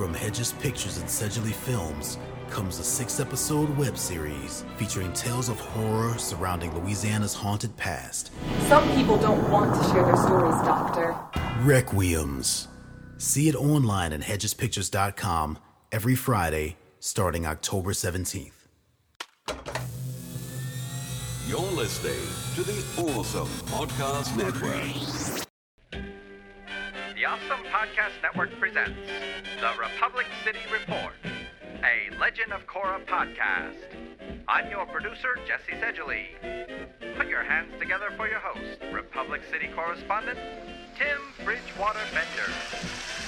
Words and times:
From 0.00 0.14
Hedges 0.14 0.52
Pictures 0.52 0.96
and 0.96 1.06
Sedgley 1.06 1.52
Films 1.52 2.16
comes 2.48 2.78
a 2.78 2.82
six 2.82 3.20
episode 3.20 3.68
web 3.76 3.98
series 3.98 4.64
featuring 4.78 5.12
tales 5.12 5.50
of 5.50 5.60
horror 5.60 6.16
surrounding 6.16 6.74
Louisiana's 6.74 7.34
haunted 7.34 7.76
past. 7.76 8.32
Some 8.66 8.90
people 8.94 9.18
don't 9.18 9.50
want 9.50 9.74
to 9.74 9.88
share 9.90 10.02
their 10.06 10.16
stories, 10.16 10.54
Doctor. 10.64 11.14
Requiems. 11.62 12.68
See 13.18 13.50
it 13.50 13.54
online 13.54 14.14
at 14.14 14.22
hedgespictures.com 14.22 15.58
every 15.92 16.14
Friday 16.14 16.78
starting 16.98 17.44
October 17.44 17.90
17th. 17.90 18.52
You're 21.46 21.60
listening 21.72 22.16
to 22.54 22.62
the 22.62 22.82
Awesome 23.02 23.48
Podcast 23.66 24.34
Network. 24.34 25.46
The 25.90 27.26
Awesome 27.26 27.66
Podcast 27.66 28.22
Network 28.22 28.58
presents 28.58 28.96
The 29.60 29.72
Republic 29.78 30.26
City 30.42 30.60
Report, 30.72 31.12
a 31.84 32.16
Legend 32.18 32.50
of 32.50 32.66
Korra 32.66 33.04
podcast. 33.04 33.76
I'm 34.48 34.70
your 34.70 34.86
producer, 34.86 35.36
Jesse 35.46 35.72
Sedgley. 35.72 36.28
Put 37.18 37.28
your 37.28 37.42
hands 37.42 37.70
together 37.78 38.10
for 38.16 38.26
your 38.26 38.38
host, 38.38 38.80
Republic 38.90 39.42
City 39.50 39.68
correspondent, 39.76 40.38
Tim 40.96 41.44
Bridgewater 41.44 42.00
Bender. 42.14 43.19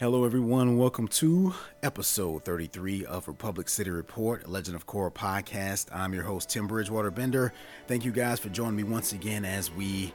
Hello, 0.00 0.24
everyone. 0.24 0.78
Welcome 0.78 1.08
to 1.08 1.52
episode 1.82 2.44
33 2.44 3.04
of 3.04 3.26
Republic 3.26 3.68
City 3.68 3.90
Report, 3.90 4.48
Legend 4.48 4.76
of 4.76 4.86
Korra 4.86 5.12
podcast. 5.12 5.86
I'm 5.92 6.14
your 6.14 6.22
host, 6.22 6.50
Tim 6.50 6.68
Bridgewater 6.68 7.10
Bender. 7.10 7.52
Thank 7.88 8.04
you 8.04 8.12
guys 8.12 8.38
for 8.38 8.48
joining 8.48 8.76
me 8.76 8.84
once 8.84 9.12
again 9.12 9.44
as 9.44 9.72
we 9.72 10.14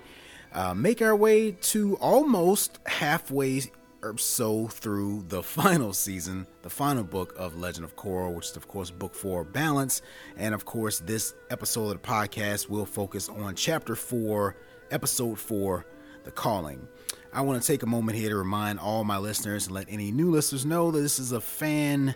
uh, 0.54 0.73
make 0.73 1.02
our 1.02 1.17
way 1.17 1.52
to 1.52 1.98
almost 1.98 2.80
halfway 2.86 3.64
or 4.02 4.17
so 4.17 4.67
through 4.67 5.26
the 5.28 5.44
final 5.44 5.92
season, 5.92 6.48
the 6.61 6.70
final 6.70 7.04
book 7.04 7.34
of 7.38 7.59
Legend 7.59 7.84
of 7.84 7.98
Korra, 7.98 8.34
which 8.34 8.52
is, 8.52 8.56
of 8.56 8.70
course, 8.70 8.89
book 8.89 9.14
four, 9.14 9.44
Balance. 9.44 10.02
And 10.38 10.56
of 10.56 10.64
course, 10.64 11.00
this 11.00 11.34
episode 11.50 11.88
of 11.89 12.02
the 12.02 12.08
podcast 12.08 12.70
will 12.70 12.86
focus 12.86 13.28
on 13.28 13.56
chapter 13.56 13.98
four, 13.98 14.56
episode 14.92 15.38
four, 15.38 15.86
The 16.23 16.31
Calling. 16.31 16.88
I 17.34 17.42
want 17.42 17.59
to 17.59 17.67
take 17.67 17.81
a 17.81 17.88
moment 17.88 18.16
here 18.16 18.30
to 18.30 18.36
remind 18.36 18.80
all 18.80 19.03
my 19.03 19.17
listeners 19.17 19.66
and 19.66 19.73
let 19.73 19.88
any 19.89 20.12
new 20.12 20.30
listeners 20.30 20.67
know 20.67 20.92
that 20.92 21.00
this 21.00 21.17
is 21.17 21.31
a 21.31 21.42
fan 21.42 22.14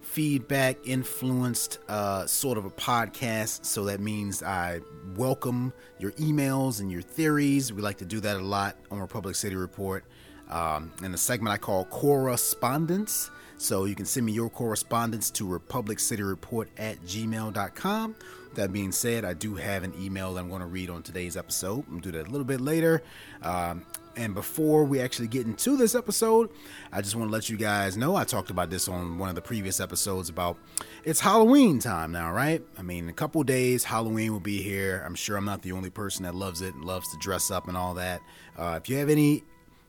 feedback 0.00 0.78
influenced 0.84 1.78
uh, 1.88 2.26
sort 2.26 2.58
of 2.58 2.64
a 2.64 2.70
podcast. 2.70 3.64
So 3.64 3.84
that 3.84 4.00
means 4.00 4.42
I 4.42 4.80
welcome 5.14 5.72
your 6.00 6.10
emails 6.12 6.80
and 6.80 6.90
your 6.90 7.02
theories. 7.02 7.72
We 7.72 7.80
like 7.80 7.98
to 7.98 8.04
do 8.04 8.18
that 8.20 8.36
a 8.38 8.42
lot 8.42 8.76
on 8.90 8.98
Republic 8.98 9.36
City 9.36 9.54
Report. 9.54 10.04
Um, 10.50 10.92
in 11.02 11.12
the 11.12 11.18
segment 11.18 11.52
I 11.52 11.58
call 11.58 11.84
Correspondence. 11.84 13.30
So 13.58 13.84
you 13.84 13.94
can 13.94 14.04
send 14.04 14.26
me 14.26 14.32
your 14.32 14.50
correspondence 14.50 15.30
to 15.32 15.44
republiccityreport 15.44 16.66
at 16.76 17.00
gmail.com. 17.02 18.14
That 18.56 18.72
being 18.72 18.90
said, 18.90 19.24
I 19.24 19.34
do 19.34 19.54
have 19.54 19.84
an 19.84 19.92
email 20.00 20.34
that 20.34 20.40
I'm 20.40 20.48
going 20.48 20.62
to 20.62 20.66
read 20.66 20.88
on 20.88 21.02
today's 21.02 21.36
episode. 21.36 21.84
To 21.86 22.00
do 22.00 22.10
that 22.12 22.26
a 22.26 22.30
little 22.30 22.44
bit 22.44 22.60
later. 22.60 23.02
Um, 23.42 23.84
and 24.16 24.34
before 24.34 24.84
we 24.84 24.98
actually 24.98 25.28
get 25.28 25.46
into 25.46 25.76
this 25.76 25.94
episode, 25.94 26.48
I 26.90 27.02
just 27.02 27.14
want 27.14 27.28
to 27.28 27.32
let 27.32 27.50
you 27.50 27.58
guys 27.58 27.98
know 27.98 28.16
I 28.16 28.24
talked 28.24 28.48
about 28.48 28.70
this 28.70 28.88
on 28.88 29.18
one 29.18 29.28
of 29.28 29.34
the 29.34 29.42
previous 29.42 29.78
episodes 29.78 30.30
about 30.30 30.56
it's 31.04 31.20
Halloween 31.20 31.80
time 31.80 32.12
now, 32.12 32.32
right? 32.32 32.62
I 32.78 32.82
mean, 32.82 33.10
a 33.10 33.12
couple 33.12 33.42
days, 33.44 33.84
Halloween 33.84 34.32
will 34.32 34.40
be 34.40 34.62
here. 34.62 35.02
I'm 35.04 35.14
sure 35.14 35.36
I'm 35.36 35.44
not 35.44 35.60
the 35.60 35.72
only 35.72 35.90
person 35.90 36.24
that 36.24 36.34
loves 36.34 36.62
it 36.62 36.74
and 36.74 36.84
loves 36.84 37.10
to 37.12 37.18
dress 37.18 37.50
up 37.50 37.68
and 37.68 37.76
all 37.76 37.92
that. 37.94 38.22
Uh, 38.56 38.80
if 38.82 38.88
you 38.88 38.96
have 38.96 39.10
any 39.10 39.44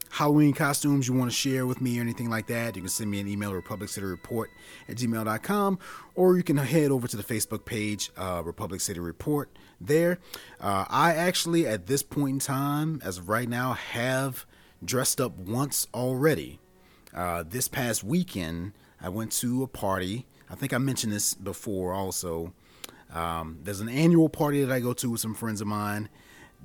Halloween 0.09 0.53
costumes 0.53 1.07
you 1.07 1.13
want 1.13 1.29
to 1.29 1.35
share 1.35 1.65
with 1.65 1.81
me 1.81 1.97
or 1.97 2.01
anything 2.01 2.29
like 2.29 2.47
that, 2.47 2.75
you 2.75 2.81
can 2.81 2.89
send 2.89 3.09
me 3.11 3.19
an 3.19 3.27
email 3.27 3.51
republiccityreport 3.51 4.47
at 4.87 4.95
gmail.com 4.95 5.79
or 6.15 6.37
you 6.37 6.43
can 6.43 6.57
head 6.57 6.91
over 6.91 7.07
to 7.07 7.17
the 7.17 7.23
Facebook 7.23 7.65
page, 7.65 8.11
uh, 8.17 8.41
Republic 8.43 8.81
City 8.81 8.99
Report. 8.99 9.49
There, 9.79 10.19
uh, 10.59 10.85
I 10.89 11.13
actually, 11.13 11.67
at 11.67 11.87
this 11.87 12.01
point 12.01 12.33
in 12.33 12.39
time, 12.39 13.01
as 13.03 13.17
of 13.17 13.29
right 13.29 13.47
now, 13.47 13.73
have 13.73 14.45
dressed 14.83 15.21
up 15.21 15.37
once 15.37 15.87
already. 15.93 16.59
Uh, 17.13 17.43
this 17.47 17.67
past 17.67 18.03
weekend, 18.03 18.73
I 19.01 19.09
went 19.09 19.31
to 19.33 19.63
a 19.63 19.67
party. 19.67 20.25
I 20.49 20.55
think 20.55 20.73
I 20.73 20.77
mentioned 20.77 21.13
this 21.13 21.33
before 21.33 21.93
also. 21.93 22.53
Um, 23.13 23.59
there's 23.63 23.79
an 23.79 23.89
annual 23.89 24.29
party 24.29 24.63
that 24.63 24.73
I 24.73 24.79
go 24.79 24.93
to 24.93 25.11
with 25.11 25.21
some 25.21 25.33
friends 25.33 25.61
of 25.61 25.67
mine 25.67 26.09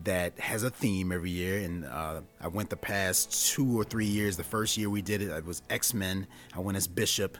that 0.04 0.38
has 0.38 0.62
a 0.62 0.70
theme 0.70 1.12
every 1.12 1.30
year. 1.30 1.58
And 1.58 1.84
uh, 1.84 2.22
I 2.40 2.48
went 2.48 2.70
the 2.70 2.76
past 2.76 3.52
two 3.52 3.78
or 3.78 3.84
three 3.84 4.06
years. 4.06 4.36
The 4.36 4.44
first 4.44 4.76
year 4.76 4.90
we 4.90 5.02
did 5.02 5.22
it, 5.22 5.30
it 5.30 5.44
was 5.44 5.62
X 5.70 5.94
Men. 5.94 6.26
I 6.54 6.60
went 6.60 6.76
as 6.76 6.86
Bishop. 6.86 7.38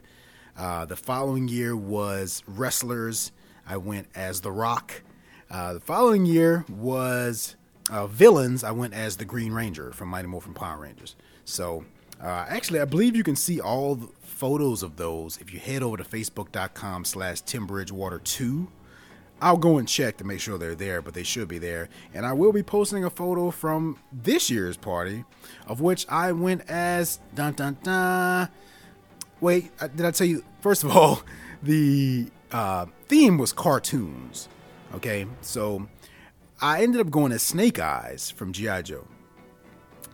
Uh, 0.57 0.85
the 0.85 0.97
following 0.97 1.49
year 1.49 1.77
was 1.77 2.43
Wrestlers. 2.47 3.33
I 3.67 3.77
went 3.77 4.09
as 4.15 4.41
The 4.41 4.53
Rock. 4.53 5.03
Uh, 5.51 5.75
the 5.75 5.81
following 5.81 6.27
year 6.27 6.65
was 6.69 7.57
uh, 7.91 8.07
Villains. 8.07 8.65
I 8.65 8.71
went 8.71 8.95
as 8.95 9.17
the 9.17 9.25
Green 9.25 9.53
Ranger 9.53 9.93
from 9.93 10.09
Mighty 10.09 10.29
Morphin 10.29 10.55
Power 10.55 10.81
Rangers. 10.81 11.17
So 11.45 11.85
uh, 12.23 12.47
actually, 12.49 12.81
I 12.81 12.85
believe 12.85 13.17
you 13.17 13.25
can 13.25 13.37
see 13.37 13.61
all 13.61 13.95
the 13.95 14.09
photos 14.23 14.83
of 14.83 14.97
those 14.97 15.39
if 15.39 15.53
you 15.53 15.59
head 15.59 15.83
over 15.83 15.97
to 15.97 16.05
facebook.com 16.05 17.05
slash 17.05 17.43
timbridgewater2 17.43 18.69
I'll 19.43 19.57
go 19.57 19.79
and 19.79 19.89
check 19.89 20.19
to 20.19 20.25
make 20.25 20.39
sure 20.39 20.57
they're 20.57 20.77
there, 20.77 21.03
but 21.03 21.15
they 21.15 21.25
should 21.25 21.49
be 21.49 21.59
there. 21.59 21.89
And 22.15 22.25
I 22.25 22.33
will 22.33 22.53
be 22.53 22.63
posting 22.63 23.05
a 23.05 23.11
photo 23.11 23.51
from 23.51 23.99
this 24.13 24.49
year's 24.49 24.77
party, 24.77 25.25
of 25.67 25.81
which 25.81 26.07
I 26.09 26.31
went 26.31 26.71
as 26.71 27.19
dun 27.35 27.55
dun 27.55 27.77
dun. 27.83 28.49
Wait, 29.41 29.73
uh, 29.81 29.89
did 29.89 30.07
I 30.07 30.13
tell 30.13 30.29
you? 30.29 30.45
First 30.61 30.85
of 30.85 30.97
all, 30.97 31.23
the 31.61 32.29
uh, 32.53 32.87
theme 33.09 33.37
was 33.37 33.53
cartoons. 33.53 34.49
Okay, 34.95 35.27
so 35.41 35.89
I 36.61 36.83
ended 36.83 37.01
up 37.01 37.11
going 37.11 37.33
as 37.33 37.43
Snake 37.43 37.81
Eyes 37.81 38.31
from 38.31 38.53
G.I. 38.53 38.83
Joe. 38.83 39.09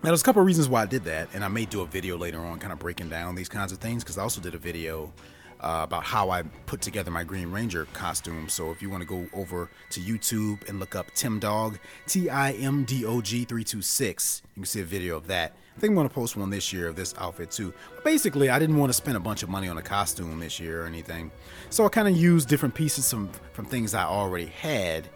Now, 0.03 0.11
there's 0.11 0.23
a 0.23 0.25
couple 0.25 0.41
of 0.41 0.47
reasons 0.47 0.69
why 0.69 0.83
I 0.83 0.87
did 0.87 1.05
that, 1.05 1.29
and 1.35 1.45
I 1.45 1.49
may 1.49 1.67
do 1.67 1.83
a 1.83 1.87
video 1.87 2.17
later 2.17 2.41
on 2.41 2.61
kind 2.61 2.73
of 2.73 2.79
breaking 2.79 3.11
down 3.11 3.35
these 3.35 3.49
kinds 3.49 3.73
of 3.73 3.79
things 3.79 4.05
because 4.05 4.17
I 4.17 4.23
also 4.23 4.41
did 4.41 4.55
a 4.55 4.59
video 4.59 5.13
uh, 5.61 5.81
about 5.85 6.05
how 6.05 6.31
I 6.31 6.43
put 6.67 6.81
together 6.81 7.11
my 7.11 7.25
Green 7.25 7.51
Ranger 7.51 7.87
costume. 7.93 8.49
So 8.49 8.71
if 8.71 8.81
you 8.81 8.91
want 8.91 9.03
to 9.03 9.07
go 9.07 9.27
over 9.33 9.71
to 9.91 10.01
YouTube 10.01 10.69
and 10.69 10.79
look 10.79 10.95
up 10.95 11.13
Tim 11.15 11.39
Dog, 11.39 11.79
T 12.07 12.31
I 12.31 12.53
M 12.53 12.85
D 12.85 13.05
O 13.05 13.21
G 13.21 13.45
326, 13.45 14.43
you 14.55 14.63
can 14.63 14.67
see 14.67 14.81
a 14.81 14.85
video 14.85 15.17
of 15.17 15.27
that. 15.27 15.55
I 15.77 15.81
think 15.81 15.93
I'm 15.93 15.95
going 15.95 16.09
to 16.09 16.15
post 16.15 16.37
one 16.37 16.51
this 16.51 16.73
year 16.73 16.89
of 16.89 16.97
this 16.97 17.15
outfit 17.19 17.53
too. 17.53 17.73
But 17.95 18.05
basically, 18.05 18.51
I 18.51 18.59
didn't 18.59 18.79
want 18.79 18.91
to 18.91 18.95
spend 18.95 19.17
a 19.17 19.21
bunch 19.21 19.45
of 19.45 19.49
money 19.49 19.69
on 19.69 19.79
a 19.79 19.83
costume 19.83 20.41
this 20.41 20.59
year 20.59 20.83
or 20.83 20.87
anything. 20.87 21.31
So 21.71 21.85
I 21.85 21.89
kind 21.89 22.09
of 22.09 22.17
used 22.17 22.49
different 22.49 22.75
pieces 22.75 23.09
from, 23.09 23.31
from 23.53 23.65
things 23.65 23.95
I 23.95 24.03
already 24.03 24.47
had 24.47 25.09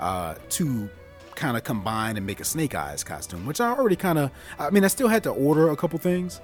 uh, 0.00 0.34
to 0.50 0.90
kind 1.36 1.56
of 1.56 1.62
combine 1.62 2.16
and 2.16 2.26
make 2.26 2.40
a 2.40 2.44
Snake 2.44 2.74
Eyes 2.74 3.04
costume, 3.04 3.46
which 3.46 3.60
I 3.60 3.68
already 3.68 3.94
kind 3.94 4.18
of, 4.18 4.32
I 4.58 4.70
mean, 4.70 4.82
I 4.82 4.88
still 4.88 5.06
had 5.06 5.22
to 5.22 5.30
order 5.30 5.70
a 5.70 5.76
couple 5.76 5.98
things. 6.00 6.40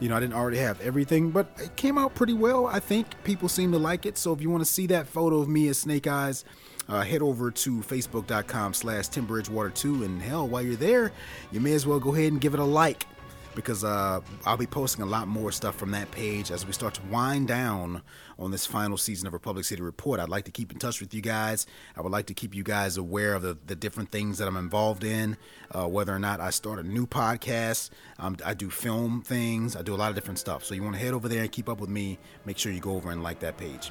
You 0.00 0.08
know, 0.08 0.16
I 0.16 0.20
didn't 0.20 0.34
already 0.34 0.58
have 0.58 0.80
everything, 0.80 1.30
but 1.30 1.46
it 1.58 1.76
came 1.76 1.96
out 1.98 2.14
pretty 2.14 2.32
well. 2.32 2.66
I 2.66 2.80
think 2.80 3.06
people 3.24 3.48
seem 3.48 3.72
to 3.72 3.78
like 3.78 4.06
it. 4.06 4.18
So 4.18 4.32
if 4.32 4.40
you 4.40 4.50
want 4.50 4.62
to 4.62 4.70
see 4.70 4.86
that 4.88 5.06
photo 5.06 5.38
of 5.38 5.48
me 5.48 5.68
as 5.68 5.78
Snake 5.78 6.06
Eyes, 6.06 6.44
uh, 6.88 7.02
head 7.02 7.22
over 7.22 7.50
to 7.50 7.78
facebook.com 7.78 8.74
slash 8.74 9.08
timbridgewater2. 9.08 10.04
And 10.04 10.20
hell, 10.20 10.46
while 10.46 10.62
you're 10.62 10.76
there, 10.76 11.12
you 11.52 11.60
may 11.60 11.72
as 11.72 11.86
well 11.86 12.00
go 12.00 12.14
ahead 12.14 12.32
and 12.32 12.40
give 12.40 12.54
it 12.54 12.60
a 12.60 12.64
like 12.64 13.06
because 13.54 13.84
uh, 13.84 14.20
I'll 14.44 14.56
be 14.56 14.66
posting 14.66 15.02
a 15.02 15.06
lot 15.06 15.28
more 15.28 15.52
stuff 15.52 15.76
from 15.76 15.90
that 15.92 16.10
page 16.10 16.50
as 16.50 16.66
we 16.66 16.72
start 16.72 16.94
to 16.94 17.02
wind 17.10 17.48
down 17.48 18.02
on 18.38 18.50
this 18.50 18.66
final 18.66 18.96
season 18.96 19.26
of 19.26 19.32
Republic 19.32 19.64
City 19.64 19.82
Report. 19.82 20.18
I'd 20.20 20.28
like 20.28 20.44
to 20.46 20.50
keep 20.50 20.72
in 20.72 20.78
touch 20.78 21.00
with 21.00 21.14
you 21.14 21.20
guys. 21.20 21.66
I 21.96 22.02
would 22.02 22.12
like 22.12 22.26
to 22.26 22.34
keep 22.34 22.54
you 22.54 22.62
guys 22.62 22.96
aware 22.96 23.34
of 23.34 23.42
the, 23.42 23.56
the 23.66 23.76
different 23.76 24.10
things 24.10 24.38
that 24.38 24.48
I'm 24.48 24.56
involved 24.56 25.04
in, 25.04 25.36
uh, 25.70 25.86
whether 25.86 26.14
or 26.14 26.18
not 26.18 26.40
I 26.40 26.50
start 26.50 26.78
a 26.78 26.82
new 26.82 27.06
podcast. 27.06 27.90
Um, 28.18 28.36
I 28.44 28.54
do 28.54 28.70
film 28.70 29.22
things, 29.22 29.76
I 29.76 29.82
do 29.82 29.94
a 29.94 29.96
lot 29.96 30.08
of 30.08 30.14
different 30.14 30.38
stuff. 30.38 30.64
So 30.64 30.74
you 30.74 30.82
want 30.82 30.96
to 30.96 31.00
head 31.00 31.14
over 31.14 31.28
there 31.28 31.42
and 31.42 31.52
keep 31.52 31.68
up 31.68 31.80
with 31.80 31.90
me. 31.90 32.18
Make 32.44 32.58
sure 32.58 32.72
you 32.72 32.80
go 32.80 32.92
over 32.92 33.10
and 33.10 33.22
like 33.22 33.40
that 33.40 33.56
page. 33.56 33.90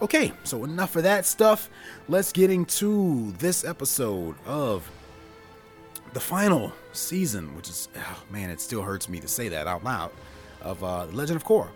Okay, 0.00 0.32
so 0.44 0.64
enough 0.64 0.96
of 0.96 1.02
that 1.04 1.26
stuff. 1.26 1.68
Let's 2.08 2.32
get 2.32 2.50
into 2.50 3.32
this 3.38 3.64
episode 3.64 4.36
of 4.46 4.90
the 6.12 6.20
final 6.20 6.72
season, 6.92 7.54
which 7.56 7.68
is, 7.68 7.88
oh, 7.96 8.22
man, 8.30 8.50
it 8.50 8.60
still 8.60 8.82
hurts 8.82 9.08
me 9.08 9.20
to 9.20 9.28
say 9.28 9.48
that 9.48 9.66
out 9.66 9.82
loud, 9.84 10.10
of 10.60 10.82
uh, 10.84 11.06
Legend 11.06 11.36
of 11.36 11.44
Korra. 11.44 11.68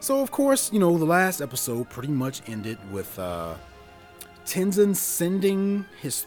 So, 0.00 0.20
of 0.20 0.30
course, 0.30 0.72
you 0.72 0.78
know, 0.78 0.96
the 0.98 1.04
last 1.04 1.40
episode 1.40 1.88
pretty 1.90 2.12
much 2.12 2.42
ended 2.48 2.78
with 2.92 3.18
uh, 3.18 3.54
Tenzin 4.44 4.94
sending 4.94 5.86
his 6.00 6.26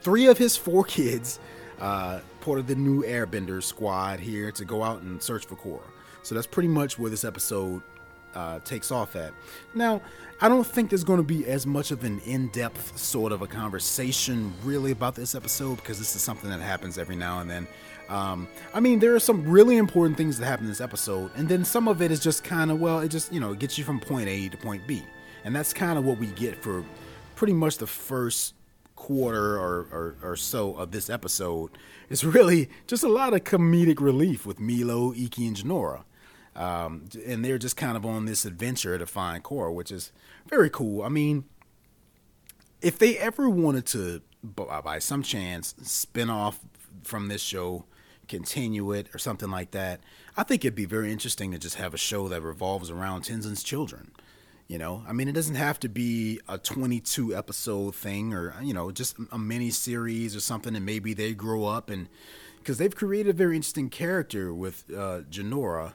three 0.00 0.26
of 0.26 0.38
his 0.38 0.56
four 0.56 0.84
kids, 0.96 1.40
uh, 1.80 2.20
part 2.40 2.58
of 2.58 2.66
the 2.66 2.74
new 2.74 3.02
Airbender 3.02 3.62
squad 3.62 4.20
here, 4.20 4.52
to 4.52 4.64
go 4.64 4.82
out 4.82 5.02
and 5.02 5.22
search 5.22 5.46
for 5.46 5.56
Korra. 5.56 5.82
So 6.22 6.34
that's 6.34 6.46
pretty 6.46 6.68
much 6.68 6.98
where 6.98 7.10
this 7.10 7.24
episode 7.24 7.82
uh, 8.36 8.60
takes 8.60 8.90
off 8.90 9.16
at. 9.16 9.32
Now, 9.74 10.02
I 10.40 10.48
don't 10.48 10.66
think 10.66 10.90
there's 10.90 11.04
going 11.04 11.16
to 11.16 11.24
be 11.24 11.46
as 11.46 11.66
much 11.66 11.90
of 11.90 12.04
an 12.04 12.20
in 12.20 12.48
depth 12.48 12.98
sort 12.98 13.32
of 13.32 13.40
a 13.40 13.46
conversation 13.46 14.52
really 14.62 14.92
about 14.92 15.14
this 15.14 15.34
episode 15.34 15.76
because 15.76 15.98
this 15.98 16.14
is 16.14 16.20
something 16.20 16.50
that 16.50 16.60
happens 16.60 16.98
every 16.98 17.16
now 17.16 17.40
and 17.40 17.50
then. 17.50 17.66
Um, 18.10 18.46
I 18.74 18.80
mean, 18.80 18.98
there 18.98 19.14
are 19.14 19.20
some 19.20 19.48
really 19.48 19.78
important 19.78 20.18
things 20.18 20.38
that 20.38 20.46
happen 20.46 20.66
in 20.66 20.70
this 20.70 20.82
episode, 20.82 21.30
and 21.34 21.48
then 21.48 21.64
some 21.64 21.88
of 21.88 22.02
it 22.02 22.12
is 22.12 22.20
just 22.20 22.44
kind 22.44 22.70
of, 22.70 22.78
well, 22.78 23.00
it 23.00 23.08
just, 23.08 23.32
you 23.32 23.40
know, 23.40 23.52
it 23.52 23.58
gets 23.58 23.78
you 23.78 23.84
from 23.84 23.98
point 23.98 24.28
A 24.28 24.48
to 24.50 24.56
point 24.58 24.86
B. 24.86 25.02
And 25.44 25.56
that's 25.56 25.72
kind 25.72 25.98
of 25.98 26.04
what 26.04 26.18
we 26.18 26.26
get 26.28 26.62
for 26.62 26.84
pretty 27.34 27.54
much 27.54 27.78
the 27.78 27.86
first 27.86 28.54
quarter 28.96 29.56
or, 29.58 29.86
or, 29.92 30.16
or, 30.22 30.36
so 30.36 30.74
of 30.74 30.90
this 30.90 31.08
episode. 31.10 31.70
It's 32.08 32.24
really 32.24 32.70
just 32.86 33.04
a 33.04 33.08
lot 33.08 33.34
of 33.34 33.44
comedic 33.44 34.00
relief 34.00 34.46
with 34.46 34.58
Meelo, 34.58 35.16
Ikki, 35.16 35.46
and 35.46 35.56
Jinora. 35.56 36.04
Um, 36.56 37.04
and 37.26 37.44
they're 37.44 37.58
just 37.58 37.76
kind 37.76 37.96
of 37.96 38.06
on 38.06 38.24
this 38.24 38.46
adventure 38.46 38.96
to 38.96 39.06
find 39.06 39.44
Korra, 39.44 39.72
which 39.72 39.92
is 39.92 40.10
very 40.48 40.70
cool. 40.70 41.02
I 41.02 41.10
mean, 41.10 41.44
if 42.80 42.98
they 42.98 43.18
ever 43.18 43.48
wanted 43.48 43.86
to, 43.86 44.22
by 44.42 44.98
some 44.98 45.22
chance, 45.22 45.74
spin 45.82 46.30
off 46.30 46.60
from 47.04 47.28
this 47.28 47.42
show, 47.42 47.84
continue 48.26 48.90
it, 48.92 49.14
or 49.14 49.18
something 49.18 49.50
like 49.50 49.72
that, 49.72 50.00
I 50.36 50.44
think 50.44 50.64
it'd 50.64 50.74
be 50.74 50.86
very 50.86 51.12
interesting 51.12 51.52
to 51.52 51.58
just 51.58 51.76
have 51.76 51.92
a 51.92 51.98
show 51.98 52.26
that 52.28 52.40
revolves 52.40 52.90
around 52.90 53.22
Tenzin's 53.22 53.62
children. 53.62 54.12
You 54.66 54.78
know, 54.78 55.04
I 55.06 55.12
mean, 55.12 55.28
it 55.28 55.32
doesn't 55.32 55.54
have 55.54 55.78
to 55.80 55.88
be 55.88 56.40
a 56.48 56.58
22 56.58 57.36
episode 57.36 57.94
thing 57.94 58.34
or, 58.34 58.54
you 58.60 58.74
know, 58.74 58.90
just 58.90 59.16
a 59.30 59.38
mini 59.38 59.70
series 59.70 60.34
or 60.34 60.40
something, 60.40 60.74
and 60.74 60.84
maybe 60.84 61.14
they 61.14 61.34
grow 61.34 61.66
up 61.66 61.88
and 61.88 62.08
because 62.58 62.78
they've 62.78 62.96
created 62.96 63.30
a 63.30 63.32
very 63.32 63.54
interesting 63.54 63.88
character 63.88 64.52
with 64.52 64.84
uh, 64.90 65.20
Jinora 65.30 65.92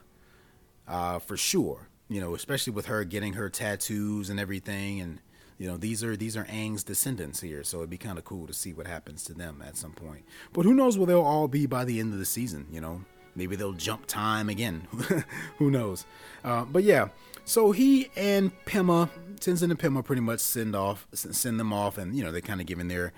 uh, 0.86 1.18
for 1.18 1.36
sure. 1.36 1.88
You 2.08 2.20
know, 2.20 2.34
especially 2.34 2.72
with 2.72 2.86
her 2.86 3.04
getting 3.04 3.34
her 3.34 3.48
tattoos 3.48 4.28
and 4.28 4.38
everything, 4.38 5.00
and 5.00 5.20
you 5.56 5.66
know 5.66 5.76
these 5.76 6.04
are 6.04 6.16
these 6.16 6.36
are 6.36 6.44
Aang's 6.44 6.84
descendants 6.84 7.40
here, 7.40 7.64
so 7.64 7.78
it'd 7.78 7.90
be 7.90 7.96
kind 7.96 8.18
of 8.18 8.24
cool 8.24 8.46
to 8.46 8.52
see 8.52 8.72
what 8.72 8.86
happens 8.86 9.24
to 9.24 9.34
them 9.34 9.62
at 9.66 9.76
some 9.76 9.92
point. 9.92 10.24
But 10.52 10.64
who 10.64 10.74
knows 10.74 10.98
where 10.98 11.06
they'll 11.06 11.22
all 11.22 11.48
be 11.48 11.66
by 11.66 11.84
the 11.84 12.00
end 12.00 12.12
of 12.12 12.18
the 12.18 12.26
season? 12.26 12.66
You 12.70 12.82
know, 12.82 13.04
maybe 13.34 13.56
they'll 13.56 13.72
jump 13.72 14.06
time 14.06 14.50
again. 14.50 14.86
who 15.58 15.70
knows? 15.70 16.04
Uh, 16.44 16.64
but 16.64 16.82
yeah, 16.82 17.08
so 17.44 17.72
he 17.72 18.10
and 18.14 18.52
Pema, 18.66 19.08
Tenzin 19.36 19.70
and 19.70 19.78
Pema, 19.78 20.04
pretty 20.04 20.22
much 20.22 20.40
send 20.40 20.76
off, 20.76 21.06
send 21.14 21.58
them 21.58 21.72
off, 21.72 21.96
and 21.96 22.14
you 22.14 22.22
know 22.22 22.30
they're 22.30 22.42
kind 22.42 22.60
of 22.60 22.66
giving 22.66 22.88
their 22.88 23.12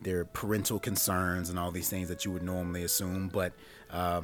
their 0.00 0.24
parental 0.24 0.78
concerns 0.78 1.50
and 1.50 1.58
all 1.58 1.70
these 1.70 1.90
things 1.90 2.08
that 2.08 2.24
you 2.24 2.30
would 2.30 2.42
normally 2.42 2.82
assume, 2.82 3.28
but. 3.28 3.52
Uh, 3.90 4.22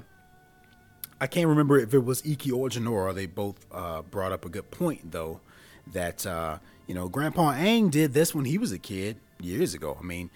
I 1.21 1.27
can't 1.27 1.49
remember 1.49 1.79
if 1.79 1.95
it 1.95 2.05
was 2.05 2.25
Ikki 2.27 2.51
or 2.51 2.69
Jinora. 2.69 3.15
They 3.15 3.27
both 3.27 3.67
uh, 3.73 4.03
brought 4.03 4.33
up 4.33 4.45
a 4.45 4.49
good 4.49 4.71
point, 4.71 5.13
though, 5.13 5.41
that 5.93 6.27
uh, 6.27 6.59
you 6.87 6.95
know 6.95 7.09
Grandpa 7.09 7.53
Aang 7.53 7.91
did 7.91 8.15
this 8.15 8.35
when 8.35 8.45
he 8.45 8.59
was 8.59 8.73
a 8.73 8.79
kid 8.79 9.17
years 9.41 9.75
ago. 9.75 9.97
I 9.99 10.05
mean, 10.05 10.31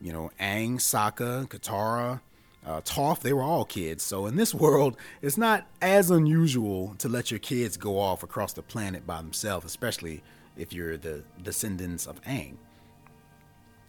you 0.00 0.12
know, 0.12 0.30
Aang, 0.40 0.76
Sokka, 0.76 1.48
Katara, 1.48 2.20
uh, 2.66 2.80
Toph, 2.82 3.20
they 3.20 3.32
were 3.32 3.42
all 3.42 3.64
kids. 3.64 4.02
So 4.02 4.26
in 4.26 4.36
this 4.36 4.54
world, 4.54 4.96
it's 5.22 5.38
not 5.38 5.66
as 5.80 6.10
unusual 6.10 6.94
to 6.98 7.08
let 7.08 7.30
your 7.30 7.40
kids 7.40 7.76
go 7.76 7.98
off 7.98 8.22
across 8.22 8.52
the 8.52 8.62
planet 8.62 9.06
by 9.06 9.18
themselves, 9.18 9.64
especially 9.64 10.22
if 10.56 10.72
you're 10.72 10.96
the 10.96 11.22
descendants 11.42 12.06
of 12.06 12.22
Aang. 12.22 12.56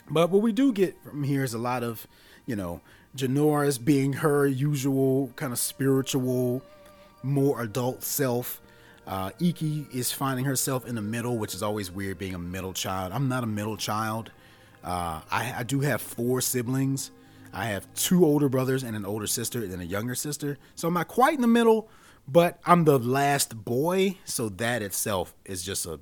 But 0.10 0.30
what 0.30 0.42
we 0.42 0.52
do 0.52 0.72
get 0.72 0.96
from 1.04 1.24
here 1.24 1.44
is 1.44 1.54
a 1.54 1.58
lot 1.58 1.84
of, 1.84 2.08
you 2.46 2.56
know, 2.56 2.82
Jinora's 3.16 3.78
being 3.78 4.14
her 4.14 4.46
usual 4.46 5.32
kind 5.36 5.54
of 5.54 5.60
spiritual, 5.60 6.62
more 7.24 7.62
adult 7.62 8.04
self. 8.04 8.62
Uh, 9.06 9.32
Ikki 9.40 9.88
is 9.94 10.12
finding 10.12 10.46
herself 10.46 10.86
in 10.86 10.96
the 10.96 11.02
middle, 11.02 11.38
which 11.38 11.56
is 11.56 11.64
always 11.64 11.90
weird 11.90 12.18
being 12.18 12.36
a 12.36 12.40
middle 12.40 12.74
child. 12.74 13.14
I'm 13.14 13.30
not 13.30 13.44
a 13.44 13.48
middle 13.48 13.78
child. 13.78 14.32
Uh, 14.84 15.22
I, 15.32 15.56
I, 15.60 15.64
do 15.64 15.80
have 15.82 16.02
four 16.02 16.42
siblings. 16.42 17.12
I 17.54 17.66
have 17.66 17.92
two 17.94 18.26
older 18.26 18.50
brothers 18.50 18.84
and 18.84 18.96
an 18.96 19.06
older 19.06 19.28
sister 19.28 19.64
and 19.64 19.82
a 19.82 19.86
younger 19.86 20.16
sister. 20.16 20.58
So 20.76 20.88
I'm 20.88 20.94
not 20.94 21.08
quite 21.08 21.36
in 21.36 21.42
the 21.42 21.48
middle, 21.48 21.90
but 22.28 22.60
I'm 22.66 22.84
the 22.84 23.00
last 23.00 23.64
boy. 23.66 24.18
So 24.26 24.50
that 24.50 24.82
itself 24.82 25.34
is 25.46 25.64
just 25.64 25.86
a 25.86 26.00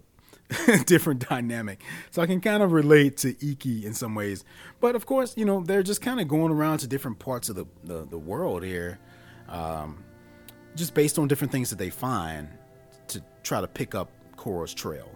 different 0.86 1.27
dynamic. 1.27 1.81
So 2.12 2.21
I 2.21 2.27
can 2.27 2.42
kind 2.42 2.62
of 2.62 2.71
relate 2.71 3.18
to 3.18 3.30
Ikki 3.45 3.86
in 3.86 3.94
some 3.94 4.15
ways. 4.15 4.44
But 4.80 4.95
of 4.95 5.06
course, 5.06 5.36
you 5.38 5.45
know, 5.45 5.62
they're 5.62 5.83
just 5.83 6.01
kind 6.01 6.19
of 6.19 6.27
going 6.27 6.51
around 6.51 6.80
to 6.80 6.88
different 6.88 7.19
parts 7.19 7.50
of 7.50 7.56
the, 7.56 7.65
the, 7.83 8.06
the 8.06 8.18
world 8.18 8.63
here, 8.63 9.00
um, 9.50 10.03
just 10.75 10.94
based 10.94 11.18
on 11.18 11.27
different 11.27 11.51
things 11.51 11.69
that 11.69 11.80
they 11.80 11.89
find 11.89 12.47
to 13.07 13.21
try 13.44 13.62
to 13.62 13.68
pick 13.68 13.95
up 13.95 14.12
Korra's 14.36 14.74
trail. 14.74 15.09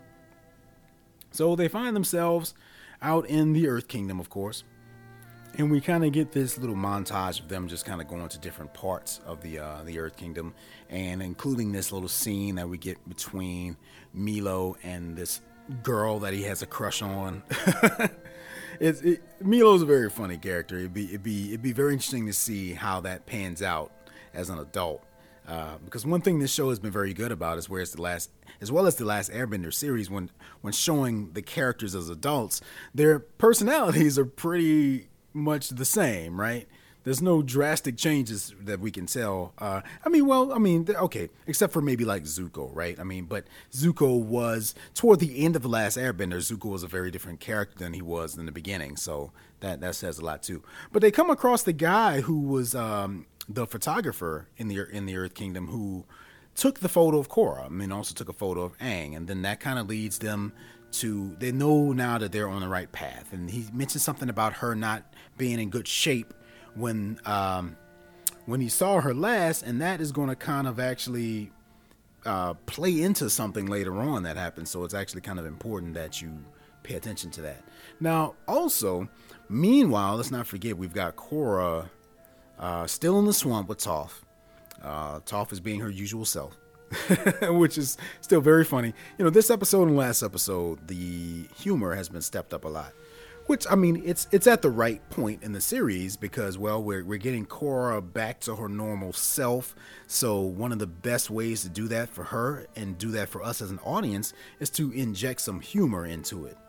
So 1.32 1.56
they 1.56 1.68
find 1.68 1.96
themselves 1.96 2.54
out 3.02 3.28
in 3.28 3.54
the 3.54 3.68
Earth 3.68 3.88
Kingdom, 3.88 4.20
of 4.20 4.30
course. 4.30 4.64
And 5.58 5.70
we 5.70 5.82
kind 5.82 6.06
of 6.06 6.14
get 6.14 6.32
this 6.32 6.58
little 6.58 6.76
montage 6.76 7.42
of 7.42 7.50
them 7.50 7.68
just 7.68 7.86
kind 7.86 8.00
of 8.00 8.08
going 8.08 8.30
to 8.30 8.40
different 8.40 8.74
parts 8.74 9.20
of 9.26 9.42
the 9.42 9.60
uh, 9.60 9.84
the 9.84 10.00
Earth 10.00 10.16
Kingdom, 10.16 10.54
and 10.90 11.22
including 11.22 11.72
this 11.72 11.92
little 11.92 12.08
scene 12.08 12.56
that 12.56 12.70
we 12.70 12.78
get 12.78 12.98
between 13.10 13.76
Meelo 14.16 14.76
and 14.84 15.18
this 15.18 15.42
girl 15.84 16.20
that 16.20 16.34
he 16.34 16.44
has 16.44 16.62
a 16.62 16.66
crush 16.66 17.02
on. 17.02 17.44
it's 18.80 19.02
it, 19.02 19.22
Meelo's 19.44 19.82
a 19.82 19.86
very 19.86 20.10
funny 20.10 20.38
character. 20.38 20.78
It'd 20.78 20.94
be 20.94 21.06
it'd 21.06 21.24
be 21.24 21.50
it'd 21.50 21.62
be 21.62 21.74
very 21.74 21.94
interesting 21.94 22.26
to 22.28 22.34
see 22.34 22.74
how 22.74 23.02
that 23.02 23.26
pans 23.26 23.62
out 23.62 23.92
as 24.34 24.50
an 24.50 24.60
adult. 24.60 25.04
Uh, 25.48 25.78
because 25.84 26.06
one 26.06 26.22
thing 26.22 26.38
this 26.38 26.54
show 26.54 26.70
has 26.70 26.78
been 26.78 26.92
very 26.92 27.14
good 27.14 27.32
about 27.32 27.58
is 27.58 27.68
where 27.68 27.82
it's 27.82 27.92
the 27.92 28.02
last, 28.02 28.30
as 28.62 28.72
well 28.72 28.86
as 28.86 28.98
the 28.98 29.06
last 29.06 29.32
Airbender 29.32 29.74
series, 29.74 30.10
when 30.10 30.30
when 30.62 30.74
showing 30.74 31.32
the 31.34 31.42
characters 31.42 31.96
as 31.96 32.08
adults, 32.08 32.62
their 32.94 33.20
personalities 33.20 34.20
are 34.20 34.26
pretty 34.26 35.10
much 35.40 35.70
the 35.70 35.86
same, 35.86 36.40
right? 36.40 36.68
There's 37.04 37.22
no 37.22 37.42
drastic 37.42 37.98
changes 37.98 38.54
that 38.62 38.82
we 38.82 38.92
can 38.92 39.06
tell. 39.06 39.54
Uh, 39.58 39.82
I 40.06 40.10
mean, 40.10 40.28
well, 40.28 40.52
I 40.52 40.58
mean, 40.58 40.86
okay, 40.90 41.30
except 41.48 41.72
for 41.72 41.82
maybe 41.82 42.04
like 42.04 42.24
Zuko, 42.24 42.70
right? 42.76 43.00
I 43.00 43.04
mean, 43.04 43.26
but 43.26 43.46
Zuko 43.72 44.22
was 44.22 44.76
toward 44.94 45.20
the 45.20 45.44
end 45.44 45.56
of 45.56 45.62
the 45.62 45.70
last 45.70 45.98
Airbender. 45.98 46.38
Zuko 46.38 46.72
was 46.72 46.84
a 46.84 46.88
very 46.88 47.10
different 47.10 47.40
character 47.40 47.80
than 47.80 47.94
he 47.94 48.02
was 48.02 48.38
in 48.38 48.46
the 48.46 48.52
beginning, 48.52 48.98
so 48.98 49.32
that 49.62 49.80
that 49.80 49.96
says 49.96 50.20
a 50.20 50.26
lot 50.26 50.44
too. 50.44 50.62
But 50.92 51.02
they 51.02 51.10
come 51.10 51.30
across 51.30 51.64
the 51.64 51.74
guy 51.74 52.22
who 52.22 52.42
was 52.42 52.76
um, 52.76 53.26
the 53.48 53.66
photographer 53.66 54.48
in 54.58 54.68
the 54.68 54.86
in 54.90 55.06
the 55.06 55.16
Earth 55.16 55.34
Kingdom 55.34 55.68
who 55.68 56.06
took 56.54 56.82
the 56.82 56.90
photo 56.90 57.18
of 57.18 57.30
Korra. 57.30 57.66
I 57.66 57.70
mean, 57.70 57.92
also 57.92 58.14
took 58.14 58.30
a 58.30 58.34
photo 58.34 58.64
of 58.64 58.78
Aang, 58.80 59.16
and 59.16 59.28
then 59.28 59.42
that 59.44 59.62
kind 59.62 59.80
of 59.80 59.88
leads 59.88 60.20
them 60.20 60.52
to 60.92 61.36
they 61.40 61.52
know 61.52 61.94
now 61.94 62.18
that 62.18 62.32
they're 62.32 62.50
on 62.50 62.62
the 62.62 62.68
right 62.68 62.92
path. 62.92 63.32
And 63.32 63.50
he 63.50 63.66
mentioned 63.74 64.02
something 64.02 64.30
about 64.30 64.54
her 64.54 64.76
not 64.76 65.09
being 65.40 65.60
in 65.60 65.72
good 65.72 65.88
shape 65.88 66.36
when 66.76 67.20
um, 67.26 67.76
when 68.46 68.62
he 68.62 68.70
saw 68.70 69.02
her 69.02 69.14
last, 69.14 69.64
and 69.64 69.82
that 69.82 70.00
is 70.02 70.12
going 70.12 70.30
to 70.30 70.36
kind 70.36 70.68
of 70.68 70.80
actually 70.80 71.52
uh, 72.26 72.54
play 72.66 73.02
into 73.02 73.30
something 73.30 73.66
later 73.66 73.96
on 74.00 74.24
that 74.24 74.38
happens. 74.38 74.70
So 74.70 74.84
it's 74.84 74.94
actually 74.94 75.22
kind 75.22 75.40
of 75.40 75.48
important 75.48 75.96
that 75.96 76.22
you 76.22 76.44
pay 76.84 76.96
attention 76.96 77.32
to 77.32 77.42
that. 77.42 77.64
Now, 78.00 78.36
also, 78.48 79.10
meanwhile, 79.50 80.16
let's 80.16 80.32
not 80.32 80.46
forget 80.48 80.78
we've 80.78 80.94
got 80.94 81.16
Korra 81.16 81.90
uh, 82.60 82.88
still 82.88 83.20
in 83.20 83.26
the 83.26 83.34
swamp 83.34 83.70
with 83.70 83.80
Toph. 83.80 84.22
Uh, 84.82 85.20
Toph 85.22 85.52
is 85.52 85.60
being 85.60 85.80
her 85.80 85.90
usual 85.90 86.26
self. 86.26 86.58
which 87.44 87.78
is 87.78 87.98
still 88.20 88.42
very 88.42 88.66
funny. 88.66 88.96
You 89.20 89.26
know, 89.26 89.30
this 89.30 89.52
episode 89.52 89.88
and 89.90 89.96
last 89.96 90.24
episode, 90.24 90.88
the 90.88 91.46
humor 91.56 91.94
has 91.94 92.10
been 92.10 92.24
stepped 92.24 92.52
up 92.52 92.66
a 92.66 92.68
lot. 92.68 92.94
Which 93.50 93.66
I 93.68 93.74
mean, 93.74 94.04
it's 94.06 94.28
it's 94.32 94.46
at 94.46 94.62
the 94.62 94.70
right 94.70 95.02
point 95.10 95.42
in 95.42 95.54
the 95.54 95.60
series 95.60 96.16
because 96.16 96.60
well, 96.60 96.84
we're 96.84 97.04
we're 97.04 97.18
getting 97.18 97.48
Korra 97.48 98.00
back 98.00 98.40
to 98.42 98.56
her 98.56 98.70
normal 98.70 99.12
self. 99.12 99.76
So 100.06 100.40
one 100.40 100.72
of 100.72 100.78
the 100.78 100.86
best 100.86 101.32
ways 101.32 101.64
to 101.64 101.70
do 101.70 101.88
that 101.88 102.10
for 102.10 102.26
her 102.26 102.68
and 102.76 102.96
do 103.00 103.10
that 103.10 103.28
for 103.28 103.42
us 103.42 103.60
as 103.64 103.72
an 103.72 103.80
audience 103.80 104.34
is 104.60 104.70
to 104.70 104.92
inject 104.92 105.42
some 105.42 105.62
humor 105.62 106.06
into 106.06 106.46
it. 106.46 106.60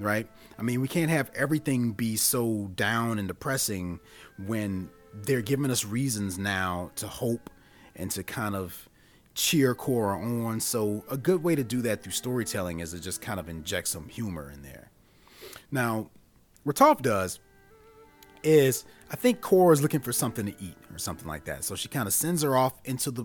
Right? 0.00 0.28
I 0.58 0.62
mean, 0.62 0.80
we 0.80 0.88
can't 0.88 1.12
have 1.12 1.30
everything 1.32 1.92
be 1.92 2.16
so 2.16 2.72
down 2.74 3.20
and 3.20 3.28
depressing 3.28 4.00
when 4.48 4.90
they're 5.14 5.42
giving 5.42 5.70
us 5.70 5.84
reasons 5.84 6.38
now 6.38 6.90
to 6.96 7.06
hope 7.06 7.50
and 7.94 8.10
to 8.10 8.24
kind 8.24 8.56
of 8.56 8.88
cheer 9.36 9.76
Korra 9.76 10.44
on. 10.44 10.58
So 10.58 11.04
a 11.08 11.16
good 11.16 11.44
way 11.44 11.54
to 11.54 11.62
do 11.62 11.82
that 11.82 12.02
through 12.02 12.10
storytelling 12.10 12.80
is 12.80 12.90
to 12.90 13.00
just 13.00 13.20
kind 13.20 13.38
of 13.38 13.48
inject 13.48 13.86
some 13.86 14.08
humor 14.08 14.50
in 14.50 14.62
there. 14.62 14.90
Now, 15.70 16.10
what 16.66 16.74
Toph 16.74 17.00
does 17.00 17.38
is 18.42 18.84
I 19.08 19.14
think 19.14 19.40
Korra 19.40 19.72
is 19.72 19.82
looking 19.82 20.00
for 20.00 20.12
something 20.12 20.46
to 20.46 20.54
eat 20.60 20.76
or 20.92 20.98
something 20.98 21.28
like 21.28 21.44
that. 21.44 21.62
So 21.62 21.76
she 21.76 21.86
kind 21.86 22.08
of 22.08 22.12
sends 22.12 22.42
her 22.42 22.56
off 22.56 22.74
into 22.84 23.12
the 23.12 23.24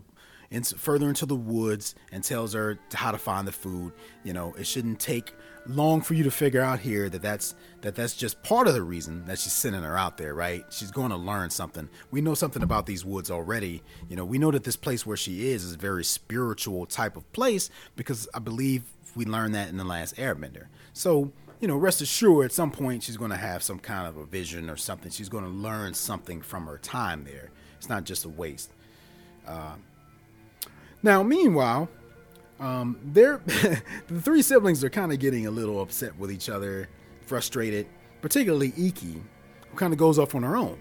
into 0.51 0.77
further 0.77 1.07
into 1.07 1.25
the 1.25 1.35
woods 1.35 1.95
and 2.11 2.23
tells 2.23 2.53
her 2.53 2.77
how 2.93 3.11
to 3.11 3.17
find 3.17 3.47
the 3.47 3.51
food. 3.51 3.93
You 4.23 4.33
know, 4.33 4.53
it 4.59 4.67
shouldn't 4.67 4.99
take 4.99 5.33
long 5.65 6.01
for 6.01 6.13
you 6.13 6.23
to 6.23 6.29
figure 6.29 6.61
out 6.61 6.81
here 6.81 7.09
that 7.09 7.23
that's 7.23 7.55
that 7.81 7.95
that's 7.95 8.15
just 8.15 8.43
part 8.43 8.67
of 8.67 8.75
the 8.75 8.83
reason 8.83 9.25
that 9.25 9.39
she's 9.39 9.53
sending 9.53 9.81
her 9.81 9.97
out 9.97 10.17
there, 10.17 10.35
right? 10.35 10.63
She's 10.69 10.91
going 10.91 11.09
to 11.09 11.17
learn 11.17 11.49
something. 11.49 11.89
We 12.11 12.21
know 12.21 12.35
something 12.35 12.61
about 12.61 12.85
these 12.85 13.03
woods 13.03 13.31
already. 13.31 13.81
You 14.07 14.17
know, 14.17 14.25
we 14.25 14.37
know 14.37 14.51
that 14.51 14.65
this 14.65 14.75
place 14.75 15.03
where 15.03 15.17
she 15.17 15.49
is 15.49 15.63
is 15.63 15.73
a 15.73 15.79
very 15.79 16.03
spiritual 16.03 16.85
type 16.85 17.17
of 17.17 17.31
place 17.33 17.71
because 17.95 18.29
I 18.35 18.39
believe 18.39 18.83
we 19.15 19.25
learned 19.25 19.55
that 19.55 19.69
in 19.69 19.77
the 19.77 19.83
last 19.83 20.17
Airbender. 20.17 20.67
So 20.93 21.31
you 21.61 21.67
know, 21.67 21.77
rest 21.77 22.01
assured, 22.01 22.45
at 22.45 22.51
some 22.51 22.71
point 22.71 23.03
she's 23.03 23.17
going 23.17 23.31
to 23.31 23.37
have 23.37 23.61
some 23.61 23.79
kind 23.79 24.07
of 24.07 24.17
a 24.17 24.25
vision 24.25 24.69
or 24.69 24.75
something. 24.75 25.11
She's 25.11 25.29
going 25.29 25.43
to 25.43 25.49
learn 25.49 25.93
something 25.93 26.41
from 26.41 26.65
her 26.65 26.79
time 26.79 27.23
there. 27.23 27.51
It's 27.77 27.87
not 27.87 28.03
just 28.03 28.25
a 28.25 28.29
waste. 28.29 28.71
Uh, 29.47 29.75
now, 31.03 31.21
meanwhile, 31.21 31.87
um, 32.59 32.99
they're 33.03 33.41
the 34.07 34.21
three 34.21 34.41
siblings 34.41 34.83
are 34.83 34.89
kind 34.89 35.11
of 35.11 35.19
getting 35.19 35.45
a 35.45 35.51
little 35.51 35.81
upset 35.81 36.17
with 36.17 36.31
each 36.31 36.49
other, 36.49 36.89
frustrated, 37.25 37.87
particularly 38.21 38.73
Ikki, 38.75 39.21
who 39.69 39.77
kind 39.77 39.93
of 39.93 39.99
goes 39.99 40.17
off 40.17 40.33
on 40.33 40.43
her 40.43 40.57
own. 40.57 40.79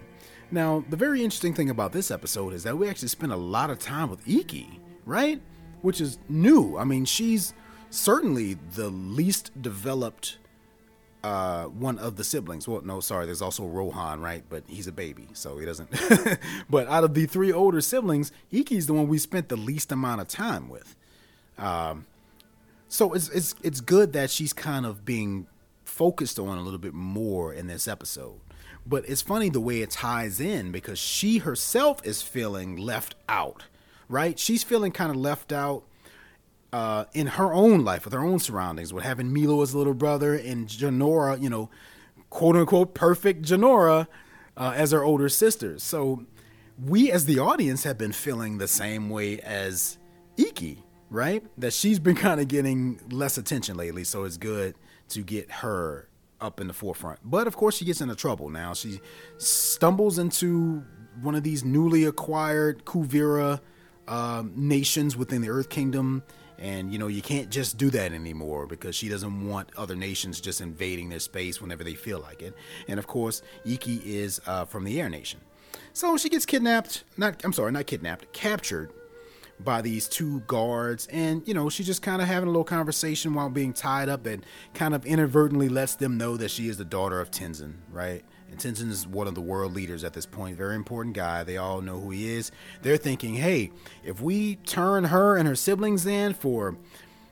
Now, 0.49 0.83
the 0.89 0.97
very 0.97 1.23
interesting 1.23 1.53
thing 1.53 1.69
about 1.69 1.91
this 1.91 2.11
episode 2.11 2.53
is 2.53 2.63
that 2.63 2.77
we 2.77 2.89
actually 2.89 3.07
spend 3.07 3.31
a 3.31 3.37
lot 3.37 3.69
of 3.69 3.79
time 3.79 4.09
with 4.09 4.27
Ikki, 4.27 4.79
right? 5.05 5.41
Which 5.81 6.01
is 6.01 6.19
new. 6.27 6.77
I 6.77 6.83
mean, 6.83 7.05
she's 7.05 7.53
certainly 7.89 8.57
the 8.73 8.89
least 8.89 9.51
developed 9.61 10.39
uh, 11.23 11.65
one 11.65 11.99
of 11.99 12.15
the 12.15 12.23
siblings. 12.23 12.67
Well, 12.67 12.81
no, 12.81 12.99
sorry, 12.99 13.25
there's 13.25 13.41
also 13.41 13.65
Rohan, 13.65 14.21
right? 14.21 14.43
But 14.49 14.63
he's 14.67 14.87
a 14.87 14.91
baby, 14.91 15.27
so 15.33 15.57
he 15.57 15.65
doesn't. 15.65 15.89
but 16.69 16.87
out 16.87 17.03
of 17.03 17.13
the 17.13 17.25
three 17.25 17.51
older 17.51 17.81
siblings, 17.81 18.31
Ikki's 18.51 18.87
the 18.87 18.93
one 18.93 19.07
we 19.07 19.17
spent 19.17 19.49
the 19.49 19.55
least 19.55 19.91
amount 19.91 20.21
of 20.21 20.27
time 20.27 20.69
with. 20.69 20.95
Um, 21.57 22.07
so 22.87 23.13
it's 23.13 23.29
it's 23.29 23.55
it's 23.61 23.81
good 23.81 24.13
that 24.13 24.29
she's 24.29 24.53
kind 24.53 24.85
of 24.85 25.05
being 25.05 25.47
focused 25.85 26.39
on 26.39 26.57
a 26.57 26.61
little 26.61 26.79
bit 26.79 26.93
more 26.93 27.53
in 27.53 27.67
this 27.67 27.87
episode. 27.87 28.39
But 28.85 29.07
it's 29.07 29.21
funny 29.21 29.49
the 29.49 29.59
way 29.59 29.81
it 29.81 29.91
ties 29.91 30.39
in 30.39 30.71
because 30.71 30.97
she 30.97 31.37
herself 31.39 32.03
is 32.03 32.23
feeling 32.23 32.77
left 32.77 33.13
out, 33.29 33.65
right? 34.09 34.39
She's 34.39 34.63
feeling 34.63 34.91
kind 34.91 35.11
of 35.11 35.17
left 35.17 35.51
out 35.51 35.83
uh, 36.73 37.05
in 37.13 37.27
her 37.27 37.53
own 37.53 37.83
life 37.83 38.05
with 38.05 38.13
her 38.13 38.21
own 38.21 38.39
surroundings, 38.39 38.93
with 38.93 39.03
having 39.03 39.27
Meelo 39.27 39.61
as 39.61 39.73
a 39.73 39.77
little 39.77 39.93
brother 39.93 40.35
and 40.35 40.67
Jinora, 40.67 41.41
you 41.41 41.49
know, 41.49 41.69
quote 42.29 42.55
unquote 42.55 42.93
perfect 42.93 43.43
Jinora 43.43 44.07
uh, 44.57 44.73
as 44.75 44.91
her 44.91 45.03
older 45.03 45.29
sister. 45.29 45.79
So 45.79 46.25
we 46.83 47.11
as 47.11 47.25
the 47.25 47.39
audience 47.39 47.83
have 47.83 47.97
been 47.97 48.11
feeling 48.13 48.57
the 48.57 48.67
same 48.67 49.09
way 49.09 49.39
as 49.41 49.97
Ikki, 50.37 50.83
right? 51.09 51.43
That 51.57 51.73
she's 51.73 51.99
been 51.99 52.15
kind 52.27 52.39
of 52.39 52.47
getting 52.47 52.99
less 53.09 53.37
attention 53.37 53.77
lately. 53.77 54.03
So 54.03 54.23
it's 54.23 54.37
good 54.37 54.75
to 55.09 55.23
get 55.23 55.51
her 55.51 56.07
up 56.39 56.59
in 56.59 56.67
the 56.67 56.73
forefront. 56.73 57.19
But 57.23 57.47
of 57.47 57.55
course, 57.55 57.77
she 57.77 57.85
gets 57.85 58.01
into 58.01 58.15
trouble 58.15 58.49
now. 58.49 58.73
She 58.73 58.99
stumbles 59.37 60.17
into 60.17 60.83
one 61.21 61.35
of 61.35 61.43
these 61.43 61.63
newly 61.63 62.05
acquired 62.05 62.85
Kuvira 62.85 63.59
um, 64.07 64.53
nations 64.55 65.15
within 65.15 65.41
the 65.41 65.49
Earth 65.49 65.69
Kingdom 65.69 66.23
and 66.61 66.93
you 66.93 66.99
know, 66.99 67.07
you 67.07 67.23
can't 67.23 67.49
just 67.49 67.77
do 67.77 67.89
that 67.89 68.13
anymore 68.13 68.67
because 68.67 68.95
she 68.95 69.09
doesn't 69.09 69.47
want 69.47 69.69
other 69.75 69.95
nations 69.95 70.39
just 70.39 70.61
invading 70.61 71.09
their 71.09 71.19
space 71.19 71.59
whenever 71.59 71.83
they 71.83 71.95
feel 71.95 72.19
like 72.19 72.41
it. 72.41 72.53
And 72.87 72.99
of 72.99 73.07
course, 73.07 73.41
Ikki 73.65 74.01
is 74.05 74.39
uh, 74.45 74.65
from 74.65 74.83
the 74.83 75.01
Air 75.01 75.09
Nation. 75.09 75.41
So 75.93 76.15
she 76.17 76.29
gets 76.29 76.45
kidnapped, 76.45 77.03
not 77.17 77.43
I'm 77.43 77.51
sorry, 77.51 77.71
not 77.71 77.87
kidnapped, 77.87 78.31
captured 78.31 78.93
by 79.59 79.81
these 79.81 80.07
two 80.07 80.39
guards 80.41 81.07
and 81.11 81.47
you 81.47 81.53
know 81.53 81.69
she's 81.69 81.85
just 81.85 82.01
kind 82.01 82.19
of 82.19 82.27
having 82.27 82.47
a 82.47 82.51
little 82.51 82.63
conversation 82.63 83.35
while 83.35 83.47
being 83.47 83.73
tied 83.73 84.09
up 84.09 84.25
and 84.25 84.43
kind 84.73 84.95
of 84.95 85.05
inadvertently 85.05 85.69
lets 85.69 85.93
them 85.95 86.17
know 86.17 86.35
that 86.35 86.49
she 86.49 86.67
is 86.67 86.77
the 86.77 86.85
daughter 86.85 87.19
of 87.19 87.29
Tenzin, 87.29 87.75
right? 87.91 88.23
And 88.51 88.59
Tenzin 88.59 88.89
is 88.89 89.07
one 89.07 89.27
of 89.27 89.35
the 89.35 89.41
world 89.41 89.73
leaders 89.73 90.03
at 90.03 90.13
this 90.13 90.25
point, 90.25 90.57
very 90.57 90.75
important 90.75 91.15
guy. 91.15 91.43
They 91.43 91.55
all 91.55 91.81
know 91.81 91.99
who 91.99 92.11
he 92.11 92.33
is. 92.33 92.51
They're 92.81 92.97
thinking, 92.97 93.35
hey, 93.35 93.71
if 94.03 94.19
we 94.21 94.55
turn 94.57 95.05
her 95.05 95.37
and 95.37 95.47
her 95.47 95.55
siblings 95.55 96.05
in 96.05 96.33
for 96.33 96.75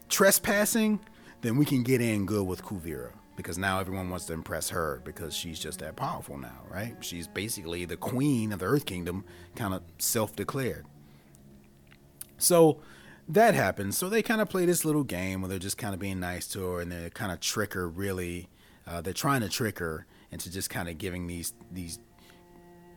trespassing, 0.07 1.01
then 1.41 1.57
we 1.57 1.65
can 1.65 1.83
get 1.83 1.99
in 1.99 2.25
good 2.25 2.47
with 2.47 2.63
Kuvira. 2.63 3.11
Because 3.35 3.57
now 3.57 3.79
everyone 3.79 4.09
wants 4.09 4.25
to 4.25 4.33
impress 4.33 4.69
her 4.69 5.01
because 5.05 5.33
she's 5.33 5.59
just 5.59 5.79
that 5.79 5.95
powerful 5.95 6.37
now, 6.37 6.61
right? 6.69 6.95
She's 7.01 7.27
basically 7.27 7.85
the 7.85 7.95
queen 7.95 8.51
of 8.51 8.59
the 8.59 8.65
Earth 8.65 8.85
Kingdom, 8.85 9.23
kind 9.55 9.73
of 9.73 9.81
self 9.97 10.35
declared. 10.35 10.85
So 12.37 12.79
that 13.29 13.55
happens. 13.55 13.97
So 13.97 14.09
they 14.09 14.21
kind 14.21 14.41
of 14.41 14.49
play 14.49 14.65
this 14.65 14.83
little 14.83 15.03
game 15.03 15.41
where 15.41 15.49
they're 15.49 15.59
just 15.59 15.77
kind 15.77 15.93
of 15.93 15.99
being 15.99 16.19
nice 16.19 16.47
to 16.49 16.65
her 16.65 16.81
and 16.81 16.91
they're 16.91 17.09
kind 17.09 17.31
of 17.31 17.39
trick 17.39 17.73
her, 17.73 17.87
really. 17.87 18.49
Uh, 18.85 18.99
they're 19.01 19.13
trying 19.13 19.41
to 19.41 19.49
trick 19.49 19.79
her 19.79 20.05
into 20.31 20.51
just 20.51 20.69
kind 20.69 20.89
of 20.89 20.97
giving 20.97 21.27
these 21.27 21.53
these 21.71 21.99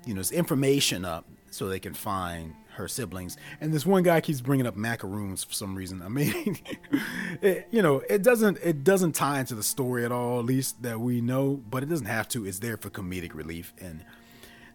you 0.06 0.14
know 0.14 0.20
this 0.20 0.32
information 0.32 1.04
up 1.04 1.26
so 1.50 1.68
they 1.68 1.80
can 1.80 1.94
find 1.94 2.54
her 2.74 2.88
siblings. 2.88 3.36
And 3.60 3.72
this 3.72 3.84
one 3.84 4.02
guy 4.02 4.20
keeps 4.20 4.40
bringing 4.40 4.66
up 4.66 4.76
macaroons 4.76 5.44
for 5.44 5.52
some 5.52 5.74
reason. 5.74 6.02
I 6.02 6.08
mean, 6.08 6.58
it, 7.42 7.68
you 7.70 7.82
know, 7.82 8.02
it 8.08 8.22
doesn't 8.22 8.58
it 8.62 8.84
doesn't 8.84 9.12
tie 9.12 9.40
into 9.40 9.54
the 9.54 9.62
story 9.62 10.04
at 10.04 10.12
all, 10.12 10.38
at 10.38 10.44
least 10.44 10.82
that 10.82 11.00
we 11.00 11.20
know. 11.20 11.62
But 11.68 11.82
it 11.82 11.88
doesn't 11.88 12.06
have 12.06 12.28
to. 12.28 12.46
It's 12.46 12.58
there 12.58 12.76
for 12.76 12.90
comedic 12.90 13.34
relief, 13.34 13.72
and 13.80 14.04